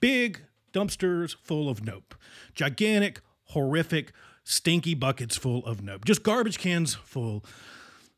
Big 0.00 0.42
dumpsters 0.76 1.34
full 1.42 1.70
of 1.70 1.84
nope. 1.84 2.14
Gigantic, 2.54 3.22
horrific, 3.44 4.12
stinky 4.44 4.94
buckets 4.94 5.36
full 5.36 5.64
of 5.64 5.82
nope. 5.82 6.04
Just 6.04 6.22
garbage 6.22 6.58
cans 6.58 6.94
full 6.94 7.42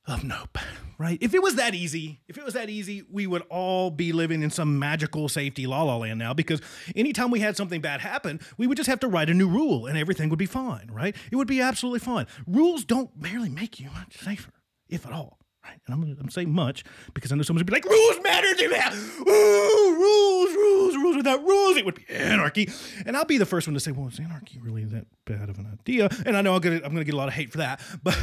of 0.08 0.24
nope, 0.24 0.58
right? 0.98 1.18
If 1.20 1.34
it 1.34 1.42
was 1.42 1.54
that 1.54 1.74
easy, 1.74 2.20
if 2.26 2.36
it 2.36 2.44
was 2.44 2.54
that 2.54 2.68
easy, 2.68 3.04
we 3.12 3.28
would 3.28 3.42
all 3.48 3.90
be 3.90 4.10
living 4.12 4.42
in 4.42 4.50
some 4.50 4.76
magical 4.78 5.28
safety 5.28 5.66
la 5.66 5.82
la 5.84 5.98
land 5.98 6.18
now 6.18 6.34
because 6.34 6.60
anytime 6.96 7.30
we 7.30 7.40
had 7.40 7.56
something 7.56 7.80
bad 7.80 8.00
happen, 8.00 8.40
we 8.56 8.66
would 8.66 8.76
just 8.76 8.88
have 8.88 9.00
to 9.00 9.08
write 9.08 9.30
a 9.30 9.34
new 9.34 9.48
rule 9.48 9.86
and 9.86 9.96
everything 9.96 10.28
would 10.28 10.38
be 10.38 10.46
fine, 10.46 10.90
right? 10.90 11.14
It 11.30 11.36
would 11.36 11.48
be 11.48 11.60
absolutely 11.60 12.00
fine. 12.00 12.26
Rules 12.46 12.84
don't 12.84 13.20
barely 13.20 13.50
make 13.50 13.78
you 13.78 13.90
much 13.90 14.18
safer, 14.18 14.50
if 14.88 15.06
at 15.06 15.12
all. 15.12 15.38
Right? 15.68 15.80
And 15.86 15.94
I'm, 15.94 16.16
I'm 16.20 16.30
saying 16.30 16.50
much 16.50 16.84
because 17.12 17.30
I 17.30 17.36
know 17.36 17.42
someone's 17.42 17.68
gonna 17.68 17.80
be 17.80 17.88
like, 17.88 17.92
rules 17.92 18.22
matter 18.22 18.54
to 18.54 18.68
me. 18.68 18.76
Ooh, 19.30 19.96
rules, 19.96 20.54
rules, 20.54 20.96
rules. 20.96 21.16
Without 21.16 21.42
rules, 21.44 21.67
it 21.78 21.84
would 21.84 21.94
be 21.94 22.06
anarchy. 22.08 22.68
And 23.06 23.16
I'll 23.16 23.24
be 23.24 23.38
the 23.38 23.46
first 23.46 23.66
one 23.66 23.74
to 23.74 23.80
say, 23.80 23.92
well, 23.92 24.08
is 24.08 24.18
anarchy 24.18 24.58
really 24.60 24.84
that 24.86 25.06
bad 25.24 25.48
of 25.48 25.58
an 25.58 25.66
idea? 25.72 26.08
And 26.26 26.36
I 26.36 26.42
know 26.42 26.54
I'm 26.54 26.60
gonna, 26.60 26.76
I'm 26.76 26.92
gonna 26.92 27.04
get 27.04 27.14
a 27.14 27.18
lot 27.18 27.28
of 27.28 27.34
hate 27.34 27.50
for 27.52 27.58
that, 27.58 27.80
but, 28.02 28.18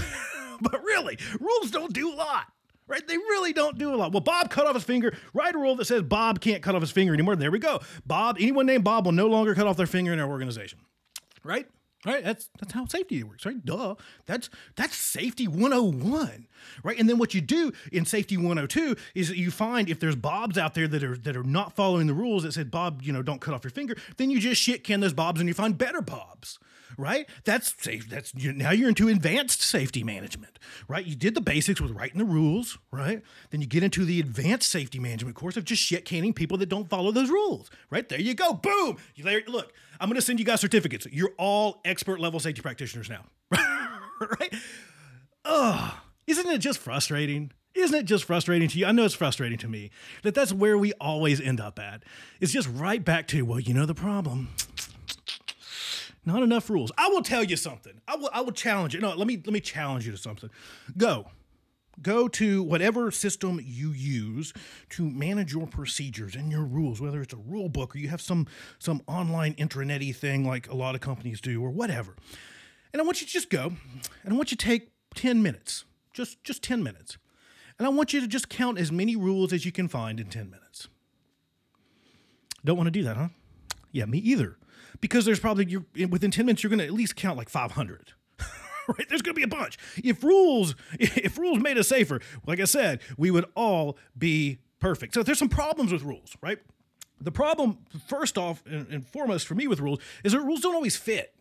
but 0.62 0.84
really, 0.84 1.18
rules 1.40 1.72
don't 1.72 1.94
do 1.94 2.14
a 2.14 2.16
lot. 2.16 2.46
Right? 2.88 3.06
They 3.08 3.18
really 3.18 3.52
don't 3.52 3.80
do 3.80 3.96
a 3.96 3.98
lot. 3.98 4.12
Well, 4.12 4.22
Bob 4.22 4.52
cut 4.52 4.68
off 4.68 4.76
his 4.76 4.84
finger. 4.84 5.18
Write 5.34 5.56
a 5.56 5.58
rule 5.58 5.76
that 5.78 5.86
says 5.86 6.04
Bob 6.04 6.40
can't 6.40 6.62
cut 6.62 6.76
off 6.76 6.82
his 6.82 6.92
finger 6.92 7.16
anymore. 7.16 7.36
There 7.36 7.50
we 7.50 7.58
go. 7.58 7.80
Bob, 8.06 8.38
anyone 8.40 8.68
named 8.68 8.84
Bob 8.84 9.06
will 9.06 9.12
no 9.12 9.26
longer 9.26 9.56
cut 9.56 9.66
off 9.66 9.76
their 9.76 9.88
finger 9.88 10.14
in 10.14 10.20
our 10.20 10.30
organization. 10.30 10.78
Right? 11.44 11.68
Right? 12.06 12.24
That's 12.24 12.50
that's 12.60 12.74
how 12.74 12.86
safety 12.86 13.24
works, 13.24 13.46
right? 13.46 13.64
Duh. 13.66 13.96
That's 14.26 14.50
that's 14.76 14.96
safety 14.96 15.48
101. 15.48 16.48
Right? 16.84 17.00
And 17.00 17.10
then 17.10 17.18
what 17.18 17.34
you 17.34 17.42
do 17.42 17.72
in 17.92 18.06
safety 18.06 18.38
102 18.38 18.96
is 19.16 19.32
you 19.32 19.52
find 19.52 19.90
if 19.90 20.00
there's 20.00 20.16
bobs 20.16 20.58
out 20.58 20.76
there 20.76 20.88
that 20.88 21.04
are 21.04 21.18
that 21.18 21.36
are 21.36 21.44
not 21.44 21.76
following 21.76 22.08
the 22.08 22.14
rules 22.14 22.44
that 22.44 22.54
said 22.54 22.70
Bob, 22.70 23.02
you 23.02 23.12
know, 23.12 23.22
don't 23.22 23.42
cut 23.42 23.54
off 23.54 23.64
your 23.64 23.72
finger, 23.72 23.96
then 24.18 24.30
you 24.30 24.40
just 24.40 24.62
shit 24.62 24.84
can 24.84 25.00
those 25.00 25.14
bobs 25.14 25.40
and 25.40 25.48
you 25.48 25.54
find 25.54 25.78
better 25.78 26.02
bobs 26.02 26.60
right? 26.98 27.28
That's 27.44 27.74
safe. 27.82 28.10
That's 28.10 28.34
you, 28.36 28.54
now 28.54 28.72
you're 28.72 28.90
into 28.90 29.08
advanced 29.08 29.62
safety 29.62 30.04
management, 30.04 30.60
right? 30.88 31.06
You 31.06 31.16
did 31.16 31.36
the 31.36 31.42
basics 31.42 31.82
with 31.82 31.92
writing 31.92 32.18
the 32.18 32.26
rules, 32.26 32.78
right? 32.92 33.22
Then 33.52 33.62
you 33.62 33.68
get 33.68 33.84
into 33.84 34.06
the 34.06 34.20
advanced 34.20 34.72
safety 34.72 35.00
management 35.00 35.36
course 35.36 35.58
of 35.58 35.66
just 35.66 35.82
shit 35.82 36.06
canning 36.06 36.34
people 36.34 36.58
that 36.58 36.70
don't 36.70 36.90
follow 36.90 37.12
those 37.12 37.30
rules, 37.30 37.70
right? 37.90 38.08
There 38.08 38.20
you 38.20 38.34
go. 38.34 38.54
Boom. 38.54 38.98
You, 39.16 39.24
there, 39.24 39.42
look, 39.48 39.74
I'm 40.00 40.10
going 40.10 40.16
to 40.16 40.22
send 40.22 40.40
you 40.40 40.46
guys 40.46 40.62
certificates. 40.62 41.08
You're 41.12 41.34
all 41.38 41.82
expert 41.86 42.20
level 42.20 42.40
safety 42.40 42.62
practitioners 42.62 43.10
now, 43.10 43.26
right? 43.52 44.54
Ugh. 45.46 45.94
Isn't 46.28 46.48
it 46.48 46.58
just 46.58 46.80
frustrating? 46.80 47.52
Isn't 47.76 47.98
it 47.98 48.06
just 48.06 48.24
frustrating 48.24 48.70
to 48.70 48.80
you? 48.80 48.86
I 48.86 48.94
know 48.94 49.04
it's 49.04 49.14
frustrating 49.14 49.58
to 49.60 49.68
me 49.68 49.92
that 50.24 50.34
that's 50.34 50.54
where 50.54 50.78
we 50.78 50.94
always 50.94 51.42
end 51.42 51.60
up 51.60 51.78
at. 51.78 52.04
It's 52.40 52.54
just 52.54 52.70
right 52.72 53.04
back 53.04 53.28
to, 53.28 53.44
well, 53.44 53.60
you 53.60 53.74
know 53.74 53.86
the 53.86 53.94
problem. 53.94 54.50
Not 56.26 56.42
enough 56.42 56.70
rules. 56.70 56.92
I 56.98 57.08
will 57.10 57.22
tell 57.22 57.44
you 57.44 57.56
something. 57.56 58.02
I 58.08 58.16
will 58.16 58.30
I 58.34 58.42
will 58.42 58.52
challenge 58.52 58.96
you. 58.96 59.00
No, 59.00 59.14
let 59.16 59.28
me 59.28 59.42
let 59.46 59.54
me 59.54 59.60
challenge 59.60 60.06
you 60.06 60.12
to 60.12 60.18
something. 60.18 60.50
Go. 60.98 61.28
Go 62.02 62.28
to 62.28 62.62
whatever 62.62 63.10
system 63.10 63.62
you 63.64 63.92
use 63.92 64.52
to 64.90 65.10
manage 65.10 65.54
your 65.54 65.66
procedures 65.66 66.36
and 66.36 66.52
your 66.52 66.66
rules, 66.66 67.00
whether 67.00 67.22
it's 67.22 67.34
a 67.34 67.38
rule 67.38 67.70
book 67.70 67.96
or 67.96 68.00
you 68.00 68.10
have 68.10 68.22
some 68.22 68.48
some 68.80 69.02
online 69.08 69.54
intranety 69.54 70.14
thing 70.14 70.46
like 70.46 70.70
a 70.70 70.76
lot 70.76 70.96
of 70.96 71.02
companies 71.02 71.40
do 71.40 71.64
or 71.64 71.70
whatever. 71.70 72.16
And 72.92 73.02
I 73.02 73.06
want 73.06 73.22
you 73.22 73.28
to 73.28 73.34
just 73.34 73.50
go 73.50 73.74
and 74.24 74.34
I 74.34 74.36
want 74.36 74.52
you 74.52 74.58
to 74.58 74.66
take 74.66 74.92
10 75.14 75.42
minutes. 75.42 75.86
Just 76.12 76.44
just 76.44 76.64
10 76.64 76.84
minutes. 76.84 77.18
And 77.78 77.86
I 77.86 77.90
want 77.90 78.14
you 78.14 78.20
to 78.22 78.28
just 78.28 78.50
count 78.50 78.80
as 78.80 78.92
many 78.92 79.16
rules 79.16 79.54
as 79.54 79.66
you 79.66 79.72
can 79.72 79.88
find 79.88 80.20
in 80.20 80.28
10 80.28 80.50
minutes. 80.50 80.88
Don't 82.64 82.78
want 82.78 82.88
to 82.88 82.92
do 82.92 83.04
that, 83.04 83.16
huh? 83.16 83.28
Yeah, 83.92 84.06
me 84.06 84.18
either 84.18 84.58
because 85.02 85.26
there's 85.26 85.40
probably 85.40 85.66
you're, 85.66 85.86
within 86.08 86.32
10 86.32 86.46
minutes 86.46 86.64
you're 86.64 86.70
going 86.70 86.80
to 86.80 86.86
at 86.86 86.94
least 86.94 87.16
count 87.16 87.38
like 87.38 87.50
500 87.50 88.14
right? 88.88 89.10
There's 89.10 89.22
going 89.22 89.34
to 89.34 89.40
be 89.40 89.44
a 89.44 89.48
bunch. 89.48 89.78
If 90.04 90.24
rules 90.24 90.76
if 91.00 91.38
rules 91.38 91.60
made 91.60 91.78
us 91.78 91.88
safer 91.88 92.22
like 92.46 92.60
i 92.60 92.66
said 92.66 93.00
we 93.18 93.32
would 93.32 93.46
all 93.56 93.98
be 94.18 94.60
perfect. 94.80 95.14
So 95.14 95.24
there's 95.24 95.40
some 95.40 95.50
problems 95.50 95.92
with 95.92 96.04
rules 96.04 96.36
right? 96.42 96.60
The 97.20 97.32
problem 97.32 97.80
first 98.08 98.38
off 98.38 98.64
and, 98.66 98.88
and 98.90 99.06
foremost 99.08 99.48
for 99.48 99.56
me 99.56 99.68
with 99.68 99.80
rules 99.80 100.00
is 100.24 100.34
that 100.34 100.42
rules 100.42 100.62
don't 100.62 100.76
always 100.76 100.98
fit 100.98 101.34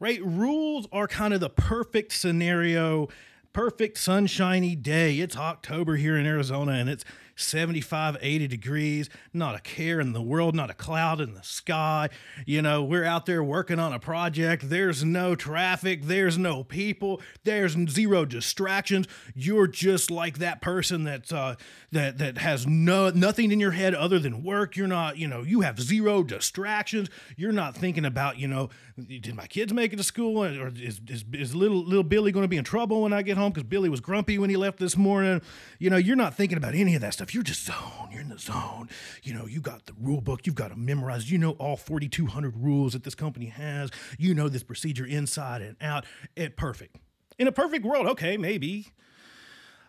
right? 0.00 0.20
Rules 0.24 0.88
are 0.90 1.06
kind 1.06 1.32
of 1.32 1.40
the 1.40 1.50
perfect 1.50 2.12
scenario 2.12 3.08
perfect 3.52 3.98
sunshiny 3.98 4.74
day. 4.74 5.18
It's 5.18 5.36
october 5.36 5.96
here 5.96 6.16
in 6.16 6.26
arizona 6.26 6.72
and 6.72 6.88
it's 6.88 7.04
75, 7.42 8.16
80 8.20 8.48
degrees, 8.48 9.10
not 9.32 9.54
a 9.54 9.60
care 9.60 10.00
in 10.00 10.12
the 10.12 10.22
world, 10.22 10.54
not 10.54 10.70
a 10.70 10.74
cloud 10.74 11.20
in 11.20 11.34
the 11.34 11.42
sky. 11.42 12.08
You 12.46 12.62
know, 12.62 12.82
we're 12.82 13.04
out 13.04 13.26
there 13.26 13.42
working 13.42 13.78
on 13.78 13.92
a 13.92 13.98
project. 13.98 14.68
There's 14.68 15.04
no 15.04 15.34
traffic, 15.34 16.02
there's 16.04 16.38
no 16.38 16.64
people, 16.64 17.20
there's 17.44 17.76
zero 17.88 18.24
distractions. 18.24 19.06
You're 19.34 19.66
just 19.66 20.10
like 20.10 20.38
that 20.38 20.60
person 20.60 21.04
that 21.04 21.32
uh, 21.32 21.56
that 21.90 22.18
that 22.18 22.38
has 22.38 22.66
no 22.66 23.10
nothing 23.10 23.52
in 23.52 23.60
your 23.60 23.72
head 23.72 23.94
other 23.94 24.18
than 24.18 24.42
work. 24.42 24.76
You're 24.76 24.86
not, 24.86 25.16
you 25.16 25.28
know, 25.28 25.42
you 25.42 25.60
have 25.60 25.80
zero 25.80 26.22
distractions. 26.22 27.08
You're 27.36 27.52
not 27.52 27.76
thinking 27.76 28.04
about, 28.04 28.38
you 28.38 28.48
know, 28.48 28.70
did 29.06 29.34
my 29.34 29.46
kids 29.46 29.72
make 29.72 29.92
it 29.92 29.96
to 29.96 30.04
school 30.04 30.44
or 30.44 30.68
is, 30.68 31.00
is, 31.08 31.24
is 31.32 31.54
little 31.54 31.82
little 31.84 32.02
Billy 32.02 32.32
going 32.32 32.44
to 32.44 32.48
be 32.48 32.56
in 32.56 32.64
trouble 32.64 33.02
when 33.02 33.12
I 33.12 33.22
get 33.22 33.36
home 33.36 33.52
because 33.52 33.68
Billy 33.68 33.88
was 33.88 34.00
grumpy 34.00 34.38
when 34.38 34.50
he 34.50 34.56
left 34.56 34.78
this 34.78 34.96
morning? 34.96 35.42
You 35.78 35.90
know, 35.90 35.96
you're 35.96 36.16
not 36.16 36.34
thinking 36.34 36.58
about 36.58 36.74
any 36.74 36.94
of 36.94 37.00
that 37.00 37.14
stuff. 37.14 37.31
You're 37.34 37.42
just 37.42 37.64
zone. 37.64 38.08
You're 38.10 38.20
in 38.20 38.28
the 38.28 38.38
zone. 38.38 38.88
You 39.22 39.34
know, 39.34 39.46
you 39.46 39.60
got 39.60 39.86
the 39.86 39.94
rule 40.00 40.20
book. 40.20 40.46
You've 40.46 40.54
got 40.54 40.68
to 40.68 40.76
memorize. 40.76 41.30
You 41.30 41.38
know 41.38 41.52
all 41.52 41.76
4,200 41.76 42.56
rules 42.56 42.92
that 42.92 43.04
this 43.04 43.14
company 43.14 43.46
has. 43.46 43.90
You 44.18 44.34
know 44.34 44.48
this 44.48 44.62
procedure 44.62 45.06
inside 45.06 45.62
and 45.62 45.76
out. 45.80 46.04
It 46.36 46.56
perfect. 46.56 46.96
In 47.38 47.48
a 47.48 47.52
perfect 47.52 47.84
world, 47.84 48.06
okay, 48.06 48.36
maybe. 48.36 48.88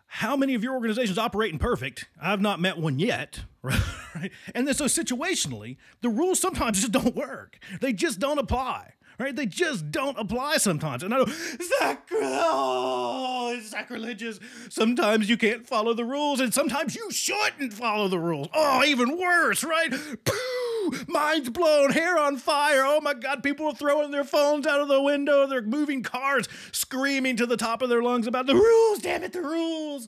How 0.07 0.35
many 0.37 0.53
of 0.53 0.63
your 0.63 0.75
organizations 0.75 1.17
operate 1.17 1.51
in 1.51 1.59
perfect? 1.59 2.07
I've 2.21 2.41
not 2.41 2.59
met 2.59 2.77
one 2.77 2.99
yet, 2.99 3.41
right? 3.63 4.31
And 4.53 4.67
then 4.67 4.75
so 4.75 4.85
situationally, 4.85 5.77
the 6.01 6.09
rules 6.09 6.39
sometimes 6.39 6.79
just 6.81 6.91
don't 6.91 7.15
work. 7.15 7.57
They 7.81 7.93
just 7.93 8.19
don't 8.19 8.37
apply 8.37 8.93
right? 9.19 9.35
They 9.35 9.45
just 9.45 9.91
don't 9.91 10.17
apply 10.17 10.57
sometimes. 10.57 11.03
And 11.03 11.13
I 11.13 11.17
know, 11.19 11.25
sacri- 11.25 12.17
oh, 12.21 13.53
it's 13.55 13.69
sacrilegious. 13.69 14.39
Sometimes 14.69 15.29
you 15.29 15.37
can't 15.37 15.67
follow 15.67 15.93
the 15.93 16.05
rules, 16.05 16.39
and 16.39 16.53
sometimes 16.53 16.95
you 16.95 17.11
shouldn't 17.11 17.73
follow 17.73 18.07
the 18.07 18.19
rules. 18.19 18.47
Oh, 18.53 18.83
even 18.83 19.17
worse, 19.17 19.63
right? 19.63 19.91
Pooh, 19.91 20.91
mind's 21.07 21.49
blown, 21.49 21.91
hair 21.91 22.17
on 22.17 22.37
fire. 22.37 22.83
Oh 22.85 23.01
my 23.01 23.13
God, 23.13 23.43
people 23.43 23.67
are 23.67 23.75
throwing 23.75 24.11
their 24.11 24.23
phones 24.23 24.67
out 24.67 24.81
of 24.81 24.87
the 24.87 25.01
window. 25.01 25.47
They're 25.47 25.61
moving 25.61 26.03
cars, 26.03 26.47
screaming 26.71 27.35
to 27.37 27.45
the 27.45 27.57
top 27.57 27.81
of 27.81 27.89
their 27.89 28.01
lungs 28.01 28.27
about 28.27 28.45
the 28.45 28.55
rules. 28.55 28.99
Damn 28.99 29.23
it, 29.23 29.33
the 29.33 29.41
rules. 29.41 30.07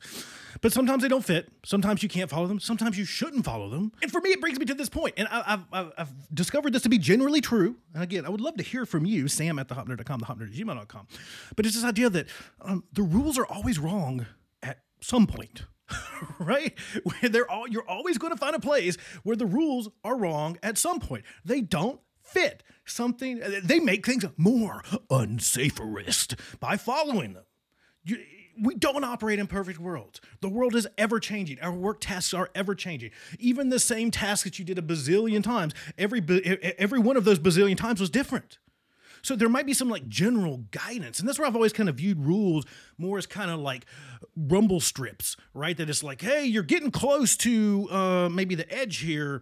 But 0.65 0.73
sometimes 0.73 1.03
they 1.03 1.09
don't 1.09 1.23
fit. 1.23 1.47
Sometimes 1.63 2.01
you 2.01 2.09
can't 2.09 2.27
follow 2.27 2.47
them. 2.47 2.59
Sometimes 2.59 2.97
you 2.97 3.05
shouldn't 3.05 3.45
follow 3.45 3.69
them. 3.69 3.91
And 4.01 4.11
for 4.11 4.19
me, 4.19 4.31
it 4.31 4.41
brings 4.41 4.57
me 4.57 4.65
to 4.65 4.73
this 4.73 4.89
point. 4.89 5.13
And 5.15 5.27
I, 5.29 5.59
have 5.71 6.11
discovered 6.33 6.73
this 6.73 6.81
to 6.81 6.89
be 6.89 6.97
generally 6.97 7.39
true. 7.39 7.75
And 7.93 8.01
again, 8.01 8.25
I 8.25 8.29
would 8.29 8.41
love 8.41 8.57
to 8.57 8.63
hear 8.63 8.87
from 8.87 9.05
you, 9.05 9.27
Sam 9.27 9.59
at 9.59 9.67
thehopnerd.com, 9.67 10.21
thehopnerd 10.21 10.47
at 10.47 10.53
gmail.com. 10.53 11.07
But 11.55 11.67
it's 11.67 11.75
this 11.75 11.83
idea 11.83 12.09
that 12.09 12.25
um, 12.61 12.83
the 12.93 13.03
rules 13.03 13.37
are 13.37 13.45
always 13.45 13.77
wrong 13.77 14.25
at 14.63 14.79
some 15.01 15.27
point. 15.27 15.65
right? 16.39 16.73
Where 17.03 17.29
they're 17.29 17.51
all 17.51 17.67
you're 17.67 17.87
always 17.87 18.17
going 18.17 18.33
to 18.33 18.39
find 18.39 18.55
a 18.55 18.59
place 18.59 18.97
where 19.21 19.35
the 19.35 19.45
rules 19.45 19.89
are 20.03 20.17
wrong 20.17 20.57
at 20.63 20.79
some 20.79 20.99
point. 20.99 21.25
They 21.45 21.61
don't 21.61 21.99
fit. 22.23 22.63
Something 22.85 23.39
they 23.63 23.79
make 23.79 24.03
things 24.03 24.25
more 24.35 24.81
unsaferist 25.11 26.39
by 26.59 26.75
following 26.75 27.33
them. 27.33 27.43
You, 28.03 28.17
we 28.59 28.75
don't 28.75 29.03
operate 29.03 29.39
in 29.39 29.47
perfect 29.47 29.79
worlds. 29.79 30.21
The 30.41 30.49
world 30.49 30.75
is 30.75 30.87
ever 30.97 31.19
changing. 31.19 31.59
Our 31.61 31.71
work 31.73 31.99
tasks 31.99 32.33
are 32.33 32.49
ever 32.55 32.75
changing. 32.75 33.11
Even 33.39 33.69
the 33.69 33.79
same 33.79 34.11
task 34.11 34.43
that 34.45 34.59
you 34.59 34.65
did 34.65 34.77
a 34.77 34.81
bazillion 34.81 35.43
times, 35.43 35.73
every 35.97 36.21
every 36.77 36.99
one 36.99 37.17
of 37.17 37.25
those 37.25 37.39
bazillion 37.39 37.77
times 37.77 37.99
was 37.99 38.09
different. 38.09 38.57
So 39.21 39.35
there 39.35 39.49
might 39.49 39.65
be 39.65 39.73
some 39.73 39.89
like 39.89 40.07
general 40.07 40.65
guidance, 40.69 41.19
and 41.19 41.27
that's 41.27 41.39
where 41.39 41.47
I've 41.47 41.55
always 41.55 41.73
kind 41.73 41.89
of 41.89 41.95
viewed 41.95 42.19
rules 42.19 42.63
more 42.97 43.17
as 43.17 43.25
kind 43.25 43.49
of 43.49 43.59
like 43.59 43.85
rumble 44.37 44.79
strips, 44.79 45.35
right? 45.55 45.75
That 45.75 45.89
it's 45.89 46.03
like, 46.03 46.21
hey, 46.21 46.45
you're 46.45 46.61
getting 46.61 46.91
close 46.91 47.35
to 47.37 47.87
uh, 47.89 48.29
maybe 48.29 48.53
the 48.53 48.71
edge 48.71 48.97
here 48.97 49.41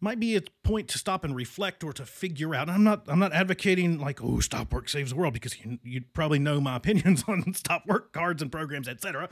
might 0.00 0.18
be 0.18 0.36
a 0.36 0.42
point 0.62 0.88
to 0.88 0.98
stop 0.98 1.24
and 1.24 1.36
reflect 1.36 1.84
or 1.84 1.92
to 1.92 2.06
figure 2.06 2.54
out. 2.54 2.68
I'm 2.68 2.84
not 2.84 3.04
I'm 3.06 3.18
not 3.18 3.32
advocating 3.32 3.98
like 3.98 4.22
oh 4.22 4.40
stop 4.40 4.72
work 4.72 4.88
saves 4.88 5.10
the 5.10 5.16
world 5.16 5.34
because 5.34 5.58
you 5.64 5.78
you 5.82 6.02
probably 6.14 6.38
know 6.38 6.60
my 6.60 6.76
opinions 6.80 7.24
on 7.28 7.52
stop 7.54 7.86
work 7.86 8.12
cards 8.12 8.42
and 8.42 8.50
programs 8.50 8.88
etc. 8.88 9.28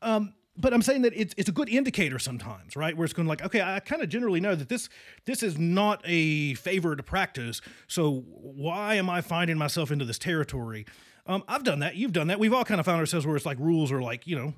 Um, 0.00 0.34
but 0.56 0.74
I'm 0.74 0.82
saying 0.82 1.02
that 1.02 1.14
it's 1.16 1.34
it's 1.38 1.48
a 1.48 1.52
good 1.52 1.68
indicator 1.68 2.18
sometimes, 2.18 2.76
right? 2.76 2.96
Where 2.96 3.04
it's 3.04 3.14
going 3.14 3.26
like, 3.26 3.42
okay, 3.42 3.62
I 3.62 3.80
kind 3.80 4.02
of 4.02 4.08
generally 4.10 4.40
know 4.40 4.54
that 4.54 4.68
this 4.68 4.88
this 5.24 5.42
is 5.42 5.58
not 5.58 6.02
a 6.04 6.54
favored 6.54 7.04
practice. 7.06 7.60
So 7.86 8.24
why 8.26 8.94
am 8.96 9.08
I 9.08 9.22
finding 9.22 9.56
myself 9.56 9.90
into 9.90 10.04
this 10.04 10.18
territory? 10.18 10.84
Um, 11.26 11.44
I've 11.46 11.62
done 11.62 11.80
that. 11.80 11.94
You've 11.94 12.12
done 12.12 12.26
that. 12.28 12.40
We've 12.40 12.52
all 12.52 12.64
kind 12.64 12.80
of 12.80 12.86
found 12.86 12.98
ourselves 12.98 13.26
where 13.26 13.36
it's 13.36 13.46
like 13.46 13.58
rules 13.60 13.92
are 13.92 14.02
like 14.02 14.26
you 14.26 14.36
know 14.36 14.54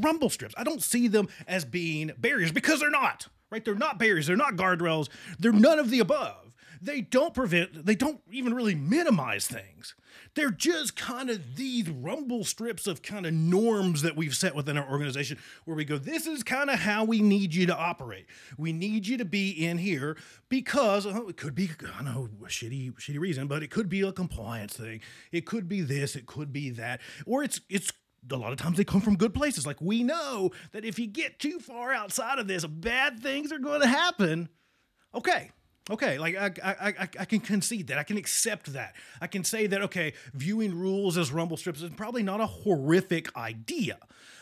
rumble 0.00 0.28
strips. 0.28 0.54
I 0.56 0.64
don't 0.64 0.82
see 0.82 1.08
them 1.08 1.28
as 1.46 1.64
being 1.64 2.12
barriers 2.18 2.52
because 2.52 2.80
they're 2.80 2.90
not 2.90 3.28
right? 3.50 3.64
They're 3.64 3.74
not 3.74 3.98
barriers, 3.98 4.26
they're 4.26 4.36
not 4.36 4.56
guardrails, 4.56 5.08
they're 5.38 5.52
none 5.52 5.78
of 5.78 5.90
the 5.90 6.00
above. 6.00 6.52
They 6.80 7.00
don't 7.00 7.34
prevent, 7.34 7.86
they 7.86 7.94
don't 7.94 8.20
even 8.30 8.54
really 8.54 8.74
minimize 8.74 9.46
things. 9.46 9.94
They're 10.34 10.50
just 10.50 10.96
kind 10.96 11.30
of 11.30 11.56
these 11.56 11.88
rumble 11.88 12.44
strips 12.44 12.86
of 12.86 13.02
kind 13.02 13.26
of 13.26 13.32
norms 13.32 14.02
that 14.02 14.16
we've 14.16 14.36
set 14.36 14.54
within 14.54 14.76
our 14.76 14.88
organization 14.88 15.38
where 15.64 15.76
we 15.76 15.84
go, 15.84 15.98
this 15.98 16.26
is 16.26 16.42
kind 16.42 16.68
of 16.68 16.78
how 16.78 17.04
we 17.04 17.20
need 17.20 17.54
you 17.54 17.66
to 17.66 17.76
operate. 17.76 18.26
We 18.58 18.72
need 18.72 19.06
you 19.06 19.16
to 19.18 19.24
be 19.24 19.50
in 19.50 19.78
here 19.78 20.16
because 20.48 21.06
oh, 21.06 21.28
it 21.28 21.36
could 21.36 21.54
be, 21.54 21.70
I 21.82 22.02
don't 22.02 22.04
know, 22.04 22.28
a 22.42 22.48
shitty, 22.48 22.94
shitty 22.94 23.18
reason, 23.18 23.46
but 23.46 23.62
it 23.62 23.70
could 23.70 23.88
be 23.88 24.02
a 24.02 24.12
compliance 24.12 24.76
thing. 24.76 25.00
It 25.32 25.46
could 25.46 25.68
be 25.68 25.80
this, 25.80 26.16
it 26.16 26.26
could 26.26 26.52
be 26.52 26.70
that, 26.70 27.00
or 27.24 27.42
it's, 27.42 27.60
it's, 27.68 27.92
a 28.30 28.36
lot 28.36 28.50
of 28.50 28.58
times 28.58 28.76
they 28.76 28.84
come 28.84 29.00
from 29.00 29.16
good 29.16 29.32
places. 29.32 29.66
Like 29.66 29.80
we 29.80 30.02
know 30.02 30.50
that 30.72 30.84
if 30.84 30.98
you 30.98 31.06
get 31.06 31.38
too 31.38 31.60
far 31.60 31.92
outside 31.92 32.40
of 32.40 32.48
this, 32.48 32.66
bad 32.66 33.20
things 33.20 33.52
are 33.52 33.58
going 33.58 33.82
to 33.82 33.86
happen. 33.86 34.48
Okay, 35.14 35.52
okay, 35.90 36.18
like 36.18 36.36
I, 36.36 36.52
I, 36.62 36.88
I, 36.88 37.08
I 37.20 37.24
can 37.24 37.40
concede 37.40 37.88
that. 37.88 37.98
I 37.98 38.02
can 38.02 38.16
accept 38.16 38.72
that. 38.72 38.94
I 39.20 39.26
can 39.26 39.44
say 39.44 39.66
that, 39.66 39.82
okay, 39.82 40.14
viewing 40.34 40.74
rules 40.74 41.16
as 41.16 41.30
rumble 41.30 41.56
strips 41.56 41.82
is 41.82 41.90
probably 41.90 42.22
not 42.22 42.40
a 42.40 42.46
horrific 42.46 43.34
idea, 43.36 43.98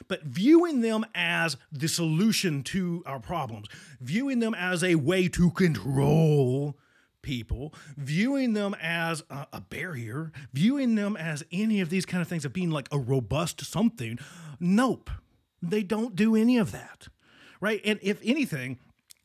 but 0.09 0.23
viewing 0.23 0.81
them 0.81 1.05
as 1.15 1.57
the 1.71 1.89
solution 1.89 2.63
to 2.65 3.03
our 3.07 3.21
problems, 3.21 3.69
viewing 4.01 4.41
them 4.41 4.55
as 4.55 4.83
a 4.83 4.95
way 4.95 5.29
to 5.29 5.51
control 5.51 6.77
people, 7.23 7.75
viewing 7.97 8.53
them 8.53 8.77
as 8.81 9.25
a, 9.31 9.47
a, 9.55 9.61
barrier, 9.61 10.31
viewing 10.53 10.95
them 10.95 11.17
as 11.17 11.43
any 11.51 11.81
of 11.81 11.89
these 11.89 12.05
kind 12.05 12.21
of 12.21 12.29
things 12.29 12.45
of 12.45 12.53
being 12.53 12.71
like 12.71 12.87
a 12.93 12.99
robust 12.99 13.65
something. 13.65 14.19
Nope, 14.61 15.11
they 15.63 15.83
don't 15.83 16.15
do 16.15 16.37
any 16.37 16.59
of 16.59 16.71
that, 16.73 17.09
right? 17.61 17.81
And 17.85 17.99
if 18.03 18.21
anything, 18.23 18.79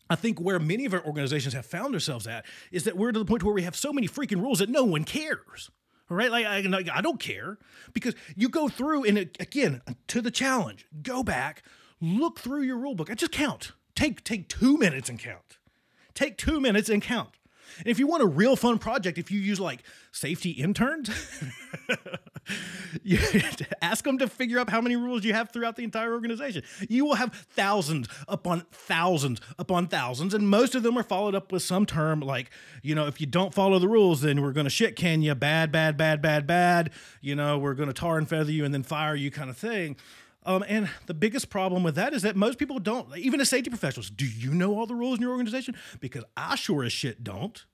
I 0.09 0.15
think 0.15 0.39
where 0.39 0.59
many 0.59 0.85
of 0.85 0.93
our 0.93 1.05
organizations 1.05 1.53
have 1.53 1.65
found 1.65 1.93
themselves 1.93 2.25
at 2.25 2.45
is 2.71 2.83
that 2.85 2.97
we're 2.97 3.11
to 3.11 3.19
the 3.19 3.25
point 3.25 3.43
where 3.43 3.53
we 3.53 3.61
have 3.61 3.75
so 3.75 3.93
many 3.93 4.07
freaking 4.07 4.41
rules 4.41 4.59
that 4.59 4.69
no 4.69 4.83
one 4.83 5.03
cares. 5.03 5.69
Right? 6.11 6.31
Like, 6.31 6.45
I, 6.45 6.57
I 6.91 7.01
don't 7.01 7.19
care 7.19 7.59
because 7.93 8.15
you 8.35 8.49
go 8.49 8.67
through 8.67 9.03
and 9.03 9.17
again, 9.39 9.81
to 10.07 10.21
the 10.21 10.31
challenge, 10.31 10.87
go 11.03 11.21
back, 11.21 11.61
look 12.01 12.39
through 12.39 12.63
your 12.63 12.77
rule 12.77 12.95
book 12.95 13.09
and 13.09 13.19
just 13.19 13.31
count. 13.31 13.73
Take, 13.93 14.23
take 14.23 14.47
two 14.47 14.77
minutes 14.77 15.09
and 15.09 15.19
count. 15.19 15.59
Take 16.15 16.37
two 16.37 16.59
minutes 16.59 16.89
and 16.89 17.01
count. 17.01 17.29
And 17.77 17.87
if 17.87 17.99
you 17.99 18.07
want 18.07 18.23
a 18.23 18.27
real 18.27 18.55
fun 18.55 18.79
project, 18.79 19.19
if 19.19 19.29
you 19.29 19.39
use 19.39 19.59
like 19.59 19.83
safety 20.11 20.51
interns, 20.51 21.11
you 23.03 23.19
ask 23.81 24.03
them 24.03 24.17
to 24.17 24.27
figure 24.27 24.59
out 24.59 24.69
how 24.69 24.81
many 24.81 24.95
rules 24.95 25.23
you 25.23 25.33
have 25.33 25.51
throughout 25.51 25.75
the 25.75 25.83
entire 25.83 26.13
organization. 26.13 26.63
You 26.87 27.05
will 27.05 27.15
have 27.15 27.33
thousands 27.51 28.07
upon 28.27 28.65
thousands 28.71 29.41
upon 29.57 29.87
thousands, 29.87 30.33
and 30.33 30.49
most 30.49 30.75
of 30.75 30.83
them 30.83 30.97
are 30.97 31.03
followed 31.03 31.35
up 31.35 31.51
with 31.51 31.63
some 31.63 31.85
term 31.85 32.19
like, 32.19 32.49
you 32.81 32.95
know, 32.95 33.07
if 33.07 33.19
you 33.21 33.27
don't 33.27 33.53
follow 33.53 33.79
the 33.79 33.87
rules, 33.87 34.21
then 34.21 34.41
we're 34.41 34.53
going 34.53 34.65
to 34.65 34.69
shit 34.69 34.95
can 34.95 35.21
you, 35.21 35.35
bad, 35.35 35.71
bad, 35.71 35.97
bad, 35.97 36.21
bad, 36.21 36.47
bad. 36.47 36.91
You 37.21 37.35
know, 37.35 37.57
we're 37.57 37.75
going 37.75 37.89
to 37.89 37.93
tar 37.93 38.17
and 38.17 38.27
feather 38.27 38.51
you 38.51 38.65
and 38.65 38.73
then 38.73 38.83
fire 38.83 39.15
you, 39.15 39.31
kind 39.31 39.49
of 39.49 39.57
thing. 39.57 39.95
Um, 40.43 40.63
and 40.67 40.89
the 41.05 41.13
biggest 41.13 41.49
problem 41.49 41.83
with 41.83 41.95
that 41.95 42.13
is 42.13 42.21
that 42.21 42.35
most 42.35 42.57
people 42.57 42.79
don't, 42.79 43.15
even 43.17 43.41
as 43.41 43.49
safety 43.49 43.69
professionals. 43.69 44.09
Do 44.09 44.25
you 44.25 44.53
know 44.53 44.77
all 44.77 44.85
the 44.85 44.95
rules 44.95 45.17
in 45.17 45.21
your 45.21 45.31
organization? 45.31 45.75
Because 45.99 46.23
I 46.37 46.55
sure 46.55 46.83
as 46.83 46.93
shit 46.93 47.23
don't. 47.23 47.65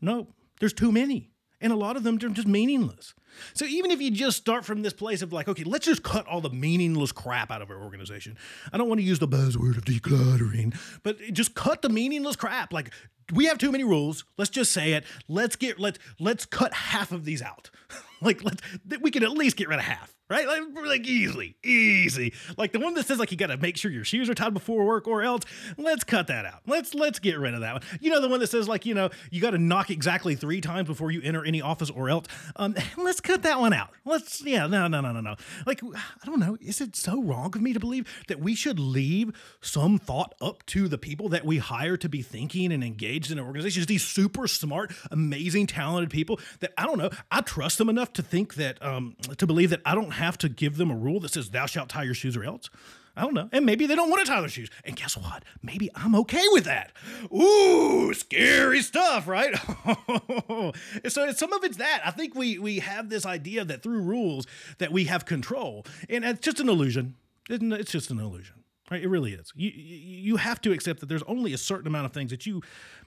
No, 0.00 0.28
there's 0.60 0.72
too 0.72 0.92
many. 0.92 1.29
And 1.60 1.72
a 1.72 1.76
lot 1.76 1.96
of 1.96 2.02
them 2.02 2.16
are 2.16 2.28
just 2.28 2.48
meaningless. 2.48 3.14
So 3.54 3.64
even 3.64 3.90
if 3.90 4.00
you 4.00 4.10
just 4.10 4.36
start 4.36 4.64
from 4.64 4.82
this 4.82 4.92
place 4.92 5.22
of 5.22 5.32
like, 5.32 5.48
okay, 5.48 5.64
let's 5.64 5.86
just 5.86 6.02
cut 6.02 6.26
all 6.26 6.40
the 6.40 6.50
meaningless 6.50 7.12
crap 7.12 7.50
out 7.50 7.62
of 7.62 7.70
our 7.70 7.82
organization. 7.82 8.36
I 8.72 8.78
don't 8.78 8.88
want 8.88 9.00
to 9.00 9.06
use 9.06 9.18
the 9.18 9.28
buzzword 9.28 9.76
of 9.76 9.84
decluttering, 9.84 10.76
but 11.02 11.18
just 11.32 11.54
cut 11.54 11.82
the 11.82 11.88
meaningless 11.88 12.36
crap. 12.36 12.72
Like 12.72 12.92
we 13.32 13.46
have 13.46 13.58
too 13.58 13.70
many 13.70 13.84
rules. 13.84 14.24
Let's 14.36 14.50
just 14.50 14.72
say 14.72 14.94
it. 14.94 15.04
Let's 15.28 15.56
get 15.56 15.78
let 15.78 15.98
let's 16.18 16.46
cut 16.46 16.72
half 16.72 17.12
of 17.12 17.24
these 17.24 17.42
out. 17.42 17.70
like 18.20 18.42
let's 18.42 18.62
we 19.00 19.10
can 19.10 19.22
at 19.22 19.30
least 19.30 19.56
get 19.56 19.68
rid 19.68 19.78
of 19.78 19.84
half 19.84 20.14
right? 20.30 20.46
Like, 20.46 20.62
like 20.86 21.06
easily, 21.06 21.56
easy. 21.64 22.32
Like 22.56 22.72
the 22.72 22.80
one 22.80 22.94
that 22.94 23.06
says 23.06 23.18
like 23.18 23.30
you 23.30 23.36
got 23.36 23.48
to 23.48 23.56
make 23.56 23.76
sure 23.76 23.90
your 23.90 24.04
shoes 24.04 24.30
are 24.30 24.34
tied 24.34 24.54
before 24.54 24.86
work 24.86 25.06
or 25.06 25.22
else. 25.22 25.44
Let's 25.76 26.04
cut 26.04 26.28
that 26.28 26.46
out. 26.46 26.60
Let's 26.66 26.94
let's 26.94 27.18
get 27.18 27.38
rid 27.38 27.54
of 27.54 27.60
that 27.60 27.74
one. 27.74 27.82
You 28.00 28.10
know 28.10 28.20
the 28.20 28.28
one 28.28 28.40
that 28.40 28.48
says 28.48 28.68
like 28.68 28.86
you 28.86 28.94
know 28.94 29.10
you 29.30 29.40
got 29.40 29.50
to 29.50 29.58
knock 29.58 29.90
exactly 29.90 30.34
three 30.34 30.60
times 30.60 30.86
before 30.86 31.10
you 31.10 31.20
enter 31.22 31.44
any 31.44 31.60
office 31.60 31.90
or 31.90 32.08
else. 32.08 32.26
Um, 32.56 32.74
let's 32.96 33.20
cut 33.20 33.42
that 33.42 33.60
one 33.60 33.72
out. 33.72 33.90
Let's, 34.04 34.42
yeah, 34.44 34.66
no, 34.66 34.88
no, 34.88 35.00
no, 35.00 35.12
no, 35.12 35.20
no. 35.20 35.36
Like, 35.66 35.82
I 35.84 36.26
don't 36.26 36.40
know. 36.40 36.56
Is 36.60 36.80
it 36.80 36.96
so 36.96 37.22
wrong 37.22 37.54
of 37.54 37.60
me 37.60 37.72
to 37.72 37.80
believe 37.80 38.06
that 38.28 38.40
we 38.40 38.54
should 38.54 38.78
leave 38.78 39.32
some 39.60 39.98
thought 39.98 40.34
up 40.40 40.64
to 40.66 40.88
the 40.88 40.98
people 40.98 41.28
that 41.30 41.44
we 41.44 41.58
hire 41.58 41.96
to 41.96 42.08
be 42.08 42.22
thinking 42.22 42.72
and 42.72 42.82
engaged 42.82 43.30
in 43.30 43.38
our 43.38 43.46
organizations? 43.46 43.86
These 43.86 44.04
super 44.06 44.46
smart, 44.46 44.92
amazing, 45.10 45.66
talented 45.66 46.10
people 46.10 46.40
that 46.60 46.72
I 46.76 46.86
don't 46.86 46.98
know. 46.98 47.10
I 47.30 47.40
trust 47.40 47.78
them 47.78 47.88
enough 47.88 48.12
to 48.14 48.22
think 48.22 48.54
that, 48.54 48.82
um, 48.84 49.16
to 49.36 49.46
believe 49.46 49.70
that 49.70 49.80
I 49.84 49.94
don't 49.94 50.12
have 50.20 50.38
to 50.38 50.48
give 50.48 50.76
them 50.76 50.90
a 50.90 50.96
rule 50.96 51.18
that 51.20 51.32
says, 51.32 51.50
thou 51.50 51.66
shalt 51.66 51.88
tie 51.88 52.04
your 52.04 52.14
shoes 52.14 52.36
or 52.36 52.44
else. 52.44 52.70
I 53.16 53.22
don't 53.22 53.34
know. 53.34 53.48
And 53.52 53.66
maybe 53.66 53.86
they 53.86 53.96
don't 53.96 54.08
want 54.08 54.24
to 54.24 54.30
tie 54.30 54.40
their 54.40 54.48
shoes. 54.48 54.70
And 54.84 54.94
guess 54.94 55.16
what? 55.16 55.44
Maybe 55.62 55.90
I'm 55.94 56.14
okay 56.14 56.44
with 56.52 56.64
that. 56.64 56.92
Ooh, 57.34 58.14
scary 58.14 58.82
stuff, 58.82 59.26
right? 59.26 59.54
so 61.08 61.32
some 61.32 61.52
of 61.52 61.64
it's 61.64 61.78
that. 61.78 62.02
I 62.04 62.12
think 62.12 62.34
we 62.34 62.58
we 62.58 62.78
have 62.78 63.08
this 63.08 63.26
idea 63.26 63.64
that 63.64 63.82
through 63.82 64.02
rules 64.02 64.46
that 64.78 64.92
we 64.92 65.04
have 65.04 65.26
control. 65.26 65.84
And 66.08 66.24
it's 66.24 66.40
just 66.40 66.60
an 66.60 66.68
illusion. 66.68 67.16
It's 67.48 67.90
just 67.90 68.10
an 68.10 68.20
illusion. 68.20 68.59
Right? 68.90 69.02
It 69.02 69.08
really 69.08 69.34
is. 69.34 69.52
You 69.54 69.70
you 69.70 70.36
have 70.36 70.60
to 70.62 70.72
accept 70.72 71.00
that 71.00 71.08
there's 71.08 71.22
only 71.24 71.52
a 71.52 71.58
certain 71.58 71.86
amount 71.86 72.06
of 72.06 72.12
things 72.12 72.30
that 72.30 72.44
you 72.44 72.60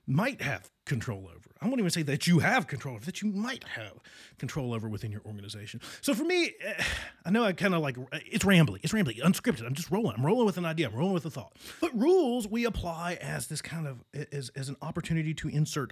might 0.07 0.41
have 0.41 0.69
control 0.85 1.27
over. 1.27 1.49
I 1.61 1.67
won't 1.67 1.79
even 1.79 1.91
say 1.91 2.03
that 2.03 2.25
you 2.25 2.39
have 2.39 2.67
control 2.67 2.95
over, 2.95 3.05
that 3.05 3.21
you 3.21 3.31
might 3.31 3.63
have 3.65 3.93
control 4.37 4.73
over 4.73 4.87
within 4.87 5.11
your 5.11 5.21
organization. 5.25 5.81
So 6.01 6.13
for 6.13 6.23
me, 6.23 6.53
eh, 6.61 6.83
I 7.25 7.31
know 7.31 7.43
I 7.43 7.51
kind 7.53 7.73
of 7.73 7.81
like 7.81 7.97
it's 8.11 8.45
rambly, 8.45 8.79
it's 8.81 8.93
rambly, 8.93 9.19
unscripted. 9.21 9.65
I'm 9.65 9.73
just 9.73 9.91
rolling. 9.91 10.15
I'm 10.17 10.25
rolling 10.25 10.45
with 10.45 10.57
an 10.57 10.65
idea. 10.65 10.87
I'm 10.87 10.95
rolling 10.95 11.13
with 11.13 11.25
a 11.25 11.29
thought. 11.29 11.53
But 11.81 11.97
rules 11.97 12.47
we 12.47 12.63
apply 12.63 13.15
as 13.15 13.47
this 13.47 13.61
kind 13.61 13.85
of 13.85 14.03
as 14.31 14.49
as 14.55 14.69
an 14.69 14.77
opportunity 14.81 15.33
to 15.33 15.49
insert 15.49 15.91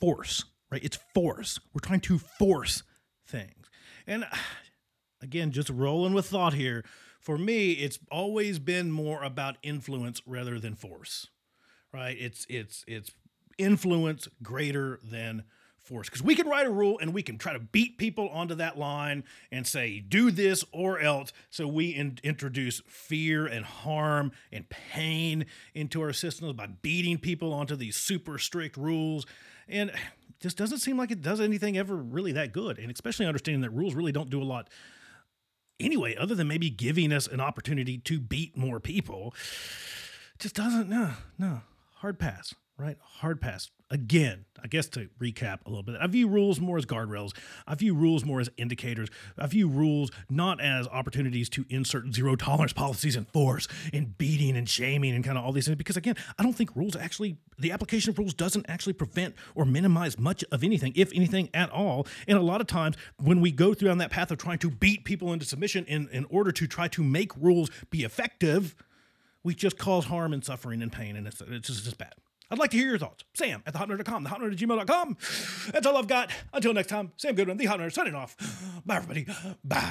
force. 0.00 0.44
Right? 0.70 0.82
It's 0.82 0.98
force. 1.14 1.60
We're 1.72 1.80
trying 1.80 2.00
to 2.00 2.18
force 2.18 2.82
things. 3.26 3.70
And 4.06 4.24
again, 5.20 5.52
just 5.52 5.70
rolling 5.70 6.12
with 6.12 6.26
thought 6.26 6.54
here. 6.54 6.84
For 7.22 7.38
me, 7.38 7.72
it's 7.72 7.98
always 8.10 8.58
been 8.58 8.92
more 8.92 9.22
about 9.22 9.56
influence 9.62 10.20
rather 10.26 10.60
than 10.60 10.74
force 10.74 11.28
right? 11.92 12.16
It's 12.18 12.46
it's 12.48 12.84
it's 12.86 13.10
influence 13.58 14.28
greater 14.42 14.98
than 15.02 15.44
force. 15.78 16.08
Because 16.08 16.22
we 16.22 16.34
can 16.34 16.48
write 16.48 16.66
a 16.66 16.70
rule 16.70 16.98
and 17.00 17.12
we 17.12 17.22
can 17.22 17.38
try 17.38 17.52
to 17.52 17.58
beat 17.58 17.98
people 17.98 18.28
onto 18.28 18.54
that 18.54 18.78
line 18.78 19.24
and 19.50 19.66
say, 19.66 19.98
do 19.98 20.30
this 20.30 20.64
or 20.72 21.00
else. 21.00 21.32
So 21.50 21.66
we 21.66 21.88
in- 21.88 22.18
introduce 22.22 22.80
fear 22.86 23.46
and 23.46 23.64
harm 23.64 24.30
and 24.52 24.68
pain 24.68 25.46
into 25.74 26.00
our 26.00 26.12
systems 26.12 26.52
by 26.52 26.68
beating 26.68 27.18
people 27.18 27.52
onto 27.52 27.74
these 27.74 27.96
super 27.96 28.38
strict 28.38 28.76
rules. 28.76 29.26
And 29.68 29.90
just 30.40 30.56
doesn't 30.56 30.78
seem 30.78 30.96
like 30.96 31.10
it 31.10 31.20
does 31.20 31.40
anything 31.40 31.76
ever 31.76 31.96
really 31.96 32.32
that 32.32 32.52
good. 32.52 32.78
And 32.78 32.90
especially 32.90 33.26
understanding 33.26 33.62
that 33.62 33.70
rules 33.70 33.94
really 33.94 34.12
don't 34.12 34.30
do 34.30 34.42
a 34.42 34.44
lot 34.44 34.68
anyway, 35.80 36.14
other 36.16 36.34
than 36.34 36.48
maybe 36.48 36.70
giving 36.70 37.12
us 37.12 37.26
an 37.26 37.40
opportunity 37.40 37.98
to 37.98 38.20
beat 38.20 38.56
more 38.56 38.80
people. 38.80 39.34
Just 40.38 40.56
doesn't, 40.56 40.88
no, 40.88 41.12
no, 41.38 41.62
hard 41.96 42.18
pass 42.18 42.54
right? 42.82 42.96
Hard 43.00 43.40
pass. 43.40 43.70
Again, 43.90 44.46
I 44.62 44.66
guess 44.66 44.86
to 44.88 45.08
recap 45.20 45.60
a 45.66 45.68
little 45.68 45.82
bit, 45.82 45.96
I 46.00 46.06
view 46.06 46.26
rules 46.26 46.60
more 46.60 46.78
as 46.78 46.84
guardrails. 46.84 47.32
I 47.66 47.74
view 47.74 47.94
rules 47.94 48.24
more 48.24 48.40
as 48.40 48.50
indicators. 48.56 49.08
I 49.38 49.46
view 49.46 49.68
rules 49.68 50.10
not 50.28 50.60
as 50.60 50.88
opportunities 50.88 51.48
to 51.50 51.64
insert 51.68 52.12
zero 52.12 52.34
tolerance 52.34 52.72
policies 52.72 53.14
and 53.14 53.28
force 53.28 53.68
and 53.92 54.16
beating 54.18 54.56
and 54.56 54.68
shaming 54.68 55.14
and 55.14 55.22
kind 55.22 55.38
of 55.38 55.44
all 55.44 55.52
these 55.52 55.66
things. 55.66 55.76
Because 55.76 55.96
again, 55.96 56.16
I 56.38 56.42
don't 56.42 56.54
think 56.54 56.74
rules 56.74 56.96
actually, 56.96 57.36
the 57.58 57.70
application 57.70 58.10
of 58.10 58.18
rules 58.18 58.34
doesn't 58.34 58.66
actually 58.68 58.94
prevent 58.94 59.34
or 59.54 59.64
minimize 59.64 60.18
much 60.18 60.42
of 60.50 60.64
anything, 60.64 60.92
if 60.96 61.12
anything 61.14 61.50
at 61.54 61.70
all. 61.70 62.06
And 62.26 62.36
a 62.36 62.42
lot 62.42 62.60
of 62.60 62.66
times 62.66 62.96
when 63.22 63.40
we 63.40 63.52
go 63.52 63.74
through 63.74 63.90
on 63.90 63.98
that 63.98 64.10
path 64.10 64.30
of 64.30 64.38
trying 64.38 64.58
to 64.58 64.70
beat 64.70 65.04
people 65.04 65.32
into 65.32 65.46
submission 65.46 65.84
in, 65.84 66.08
in 66.10 66.24
order 66.30 66.50
to 66.50 66.66
try 66.66 66.88
to 66.88 67.04
make 67.04 67.36
rules 67.36 67.70
be 67.90 68.02
effective, 68.02 68.74
we 69.44 69.54
just 69.54 69.78
cause 69.78 70.06
harm 70.06 70.32
and 70.32 70.44
suffering 70.44 70.82
and 70.82 70.90
pain. 70.90 71.14
And 71.14 71.26
it's, 71.26 71.40
it's 71.42 71.66
just, 71.66 71.80
it's 71.80 71.84
just 71.84 71.98
bad. 71.98 72.14
I'd 72.50 72.58
like 72.58 72.70
to 72.72 72.76
hear 72.76 72.88
your 72.88 72.98
thoughts. 72.98 73.24
Sam 73.34 73.62
at 73.66 73.74
thehopnerd.com, 73.74 74.26
thehopnerd 74.26 74.52
at 74.52 74.58
gmail.com. 74.58 75.16
That's 75.72 75.86
all 75.86 75.96
I've 75.96 76.08
got. 76.08 76.30
Until 76.52 76.74
next 76.74 76.88
time, 76.88 77.12
Sam 77.16 77.34
Goodman, 77.34 77.56
the 77.56 77.66
HOP 77.66 77.80
Nerd, 77.80 77.92
signing 77.92 78.14
off. 78.14 78.36
Bye, 78.84 78.96
everybody. 78.96 79.26
Bye. 79.64 79.88